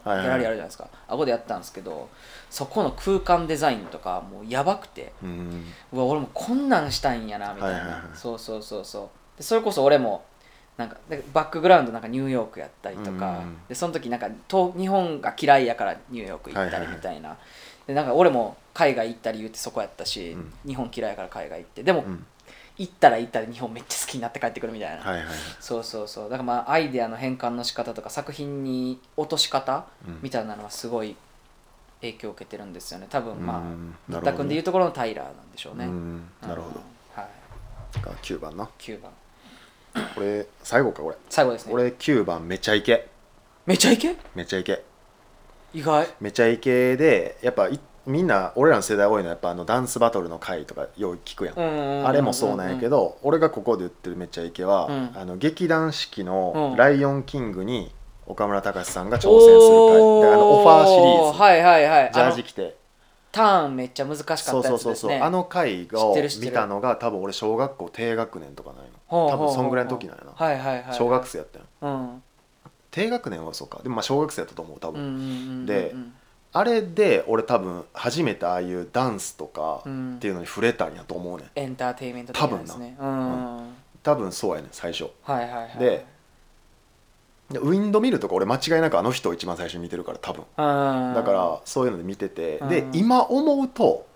[0.05, 0.27] ギはいはい。
[0.27, 0.89] ャラリーあるじゃないですか。
[1.09, 2.09] あこでやったんですけど
[2.51, 5.13] そこの空間デザインとかもうやばくて。
[5.23, 5.65] うん。
[5.93, 8.03] うわ俺もこんなんしたいんやなみたいな、はいはいはい。
[8.15, 9.37] そうそうそうそう。
[9.39, 10.25] でそれこそ俺も
[10.77, 17.37] なんかでバックグラウンドなんかニューヨークやったりとか、うんでその時なんか東日本が嫌いやからニューヨーク行ったりみたいな、
[17.87, 20.53] でなんか俺も海外行った理由ってそこやったし、うん。
[20.67, 21.83] 日本嫌いやから海外行って。
[21.85, 22.27] でも、うん
[22.77, 25.35] 行ったら行ったら日本めっちゃ好きになって帰ってくるみたいな、はいはいはい。
[25.61, 26.31] そうそうそう。
[26.31, 30.19] だからまあアイデアの変換の仕方とか作品に落とし方うん。
[30.23, 31.17] みたいなのはすごい
[32.01, 33.07] 影響を受けてるんですよね。
[33.09, 36.77] 多分まあうん新田君でいうところのタイラーなんでしょうね、うんなるほど。
[36.77, 38.69] うんはいが9番な。
[38.79, 39.13] 9番。
[40.17, 41.17] これ最後かこれ。
[41.31, 41.73] 最後ですね。
[41.73, 43.09] 俺9番めちゃイケ。
[43.67, 44.17] めちゃイケ？
[44.35, 44.85] めちゃイケ。
[45.73, 46.09] 意外。
[46.21, 55.11] めちゃイケでやっぱいみんな俺らの世代多いのはやっぱあのダンスバトルの回とかよう聞くやん、あれもそうなんやけどど、俺がここで言ってるめちゃイケは、うん。
[55.15, 57.93] あの劇団四季のうん「ライオンキング」に
[58.27, 60.29] 岡村隆史さんが挑戦する回。
[60.29, 62.11] であのオファーシリーズ、はいはいはい。
[62.13, 62.77] ジャージ着て。
[63.33, 72.23] ターンめっちゃ難しかったそうやそうそうそう、つですねあの回を見たのが多分俺小学校低学年とかないの多分そんぐらいの時なんやな、はいはいはい小学生やったようん。
[72.93, 73.81] 低学年はそうか。
[73.83, 75.27] でもまあ小学生やったと思う多分、うんうんうんう
[75.63, 75.67] ん。
[75.67, 75.97] で
[76.57, 80.15] あれで俺多分初めてああいうダンスとかうん。
[80.17, 81.51] っていうのに触れたんやと思うねん。
[81.57, 82.97] エンターテインメント的なですね。
[82.99, 83.57] うん。
[83.57, 83.65] はい
[84.05, 85.11] 多分そうやねん最初。
[85.23, 86.07] はいはいで
[87.51, 90.43] でウィンドミルとか俺間違いなくあの人を一番最初に見てるから多分。
[90.43, 91.15] うん。
[91.15, 92.59] だからそういうので見てて。
[92.59, 92.69] うん。
[92.69, 94.07] で今思うと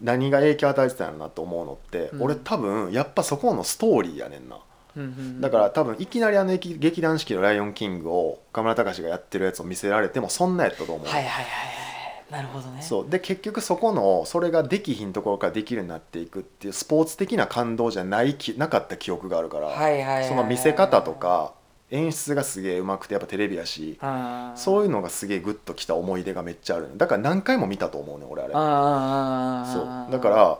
[0.00, 2.22] 何が影響を与えてたんやろなと思うのって、うん。
[2.22, 4.58] 俺多分やっぱそこのストーリーやねんな
[4.96, 5.40] うんうんうん。
[5.40, 12.32] だから多分いきなりあの劇劇団四季の「ライオンキング」を岡村隆史がやってるやつを見せられてもそんなやったと思う、はいはいはいはい。
[12.32, 12.80] なるほどね。
[12.80, 13.10] そう。
[13.10, 21.52] で結局そこのそれができひんところからできるようになっていくっていうスポーツ的な感動じゃないきなかった記憶があるから、はいはいその見せ方とか
[21.90, 28.52] 演出がすげえうまくてやっぱテレビやし、うんそういうのがすげえグッときた思い出がめっちゃあるのだから何回も見たと思うね俺あれ。
[28.54, 30.12] あそう。
[30.12, 30.58] だから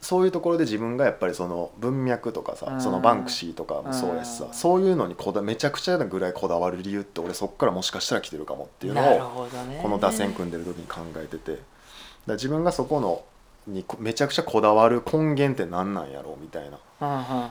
[0.00, 2.80] そういうところで自分がやっぱりその文脈とかさうん。
[2.80, 4.52] そのバンクシーとかもそうやしさうん。
[4.54, 9.48] そういうのにこだめちゃくちゃなぐらいこだわる理由って俺そっからもしかしたら来てるかもっていうのを
[9.82, 11.60] この打線組んでる時に考えてて。
[12.26, 13.22] だ自分がそこの
[13.66, 16.76] にこめちゃくちゃこだわる根源って何なんやろうみたいな。
[16.76, 16.80] っ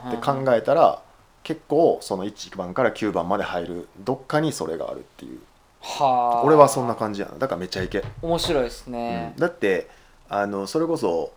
[0.10, 1.02] って考えたら
[1.44, 5.40] 結構その1番から9番まで入るどっかにそれがあるっていう。
[5.82, 6.44] はあ。
[6.44, 7.38] 俺はそんな感じやな。
[7.38, 9.34] だからめちゃイケ、面白いですね。
[9.36, 9.42] うん。
[9.42, 9.90] だって
[10.30, 11.32] あのそれこそ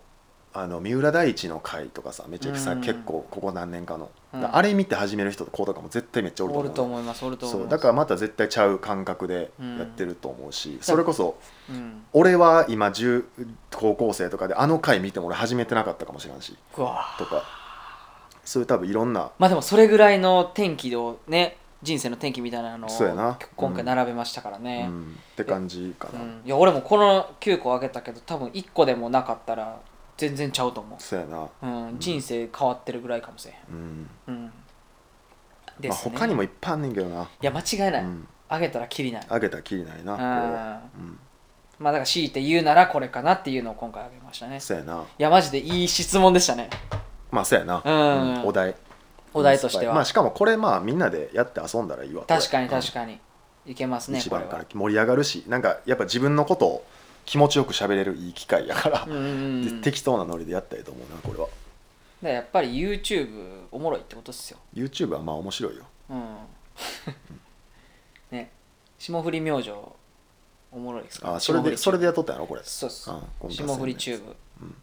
[0.53, 2.81] あの三浦大知の回とかさめっちゃさ、うん。
[2.81, 4.55] 結構ここ何年かの、うん。
[4.55, 6.65] あれ見て始める人子とかも絶対めっちゃおると思う。
[6.65, 11.37] おると思いますおると思いますそうだからまた絶対ちゃう感覚でやってると思うし、それこそ
[11.69, 12.03] うん。
[12.13, 13.25] 俺は今10
[13.71, 16.57] 高校生とかであの回見ても俺始めてなかったかもしれんし。
[16.77, 17.15] うわ。
[17.17, 17.43] とか。
[18.43, 19.31] そういう多分いろんな。
[19.39, 23.39] まあでもそれぐらいの転機をね人生の転機みたいなのをそうやな。
[23.55, 26.41] 今回並べましたからうね、ん、って感じかな、うん。
[26.45, 29.79] いや俺もこの9個あげたけど多分1個でもなかったら
[30.21, 31.43] 全然ちゃうと思そうやな。
[31.43, 34.51] う、うん、人生変わってるぐらいかもしれへうん、ん、うん、ま
[35.65, 39.25] あ、ですね、他にもいっぱいあんねんけどな、いや間違いない、うん、あげたらきりない。
[39.27, 41.19] あげたらきりないなこれは、うん、
[41.79, 44.59] まあだから強いて言うならこれかなっていうのを今回あげましたね。
[44.59, 45.01] そうやな。
[45.01, 46.69] いやマジでいい質問でしたね。
[47.31, 48.45] まあそうやな、うん。
[48.45, 48.75] お題。
[49.33, 53.19] お題としては、まあしかもこれまあみんなでやって遊んだらいいわ確かに確に、かに、
[53.65, 56.85] いけますうんね一番から盛り上がるしなんかやっぱ自分のことを
[57.25, 59.23] 気持ちよく喋れるいい機会やから、うんうんう
[59.65, 59.81] ん。
[59.81, 61.47] で適当なノリでやったらいいと思うなこれは。
[62.21, 64.57] でやっぱり YouTube おもろいってことですよ。
[64.73, 65.85] YouTube はまあ面白いよ。
[66.09, 66.35] うん。
[68.31, 68.51] ね。
[68.99, 69.71] 霜降り明星
[70.71, 72.61] おもろいですかあそれでそれでやっとったんやろこれ。
[72.63, 73.09] そうっす。
[73.09, 74.75] あ今度霜降りチューブ、うん。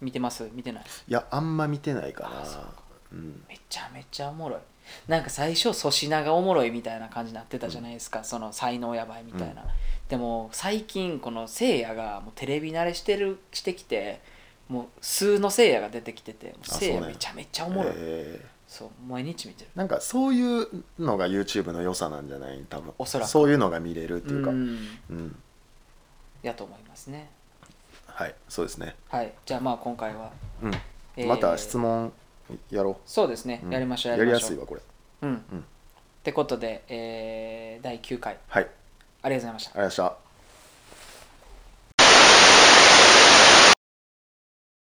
[0.00, 0.48] 見てます？
[0.52, 0.84] 見てない？
[0.84, 2.72] いやあんま見てないかな。
[3.12, 3.44] うん。
[3.48, 4.60] めちゃめちゃおもろい。
[5.06, 9.64] なんか最初粗品がおもろいみたいな感じになってたじゃないですか、その才能やばいみたいな、
[10.08, 14.20] でも最近このせいやがもうテレビ慣れしてるしてきて
[14.68, 18.40] もう数のせいやが出てきててせいやめちゃめちゃおもろい、え。
[18.66, 19.70] そう毎日見てる。
[19.74, 22.64] ーなんかそういうのが YouTube の良さなんじゃない？
[22.68, 22.92] 多分。
[22.98, 23.28] おそらく。
[23.28, 24.50] そういうのが見れるっていうか。
[24.50, 24.54] ん。
[24.54, 25.36] うん。
[26.42, 27.30] やと思いますね。
[28.06, 28.94] はいそうですね。
[29.08, 29.32] はい。
[29.46, 30.32] じゃあまあ今回は
[30.62, 30.74] うん。
[31.16, 32.12] えーまた質問
[32.70, 33.72] やろそうですね、う、うん。
[33.72, 34.80] やりましょうやりやすいわこれ。
[35.22, 35.38] うん、うん。
[35.60, 35.62] っ
[36.22, 38.38] てことで、えー第9回。
[38.48, 38.68] はい
[39.22, 39.70] ありがとうございました。
[39.70, 40.27] ありがとうございました。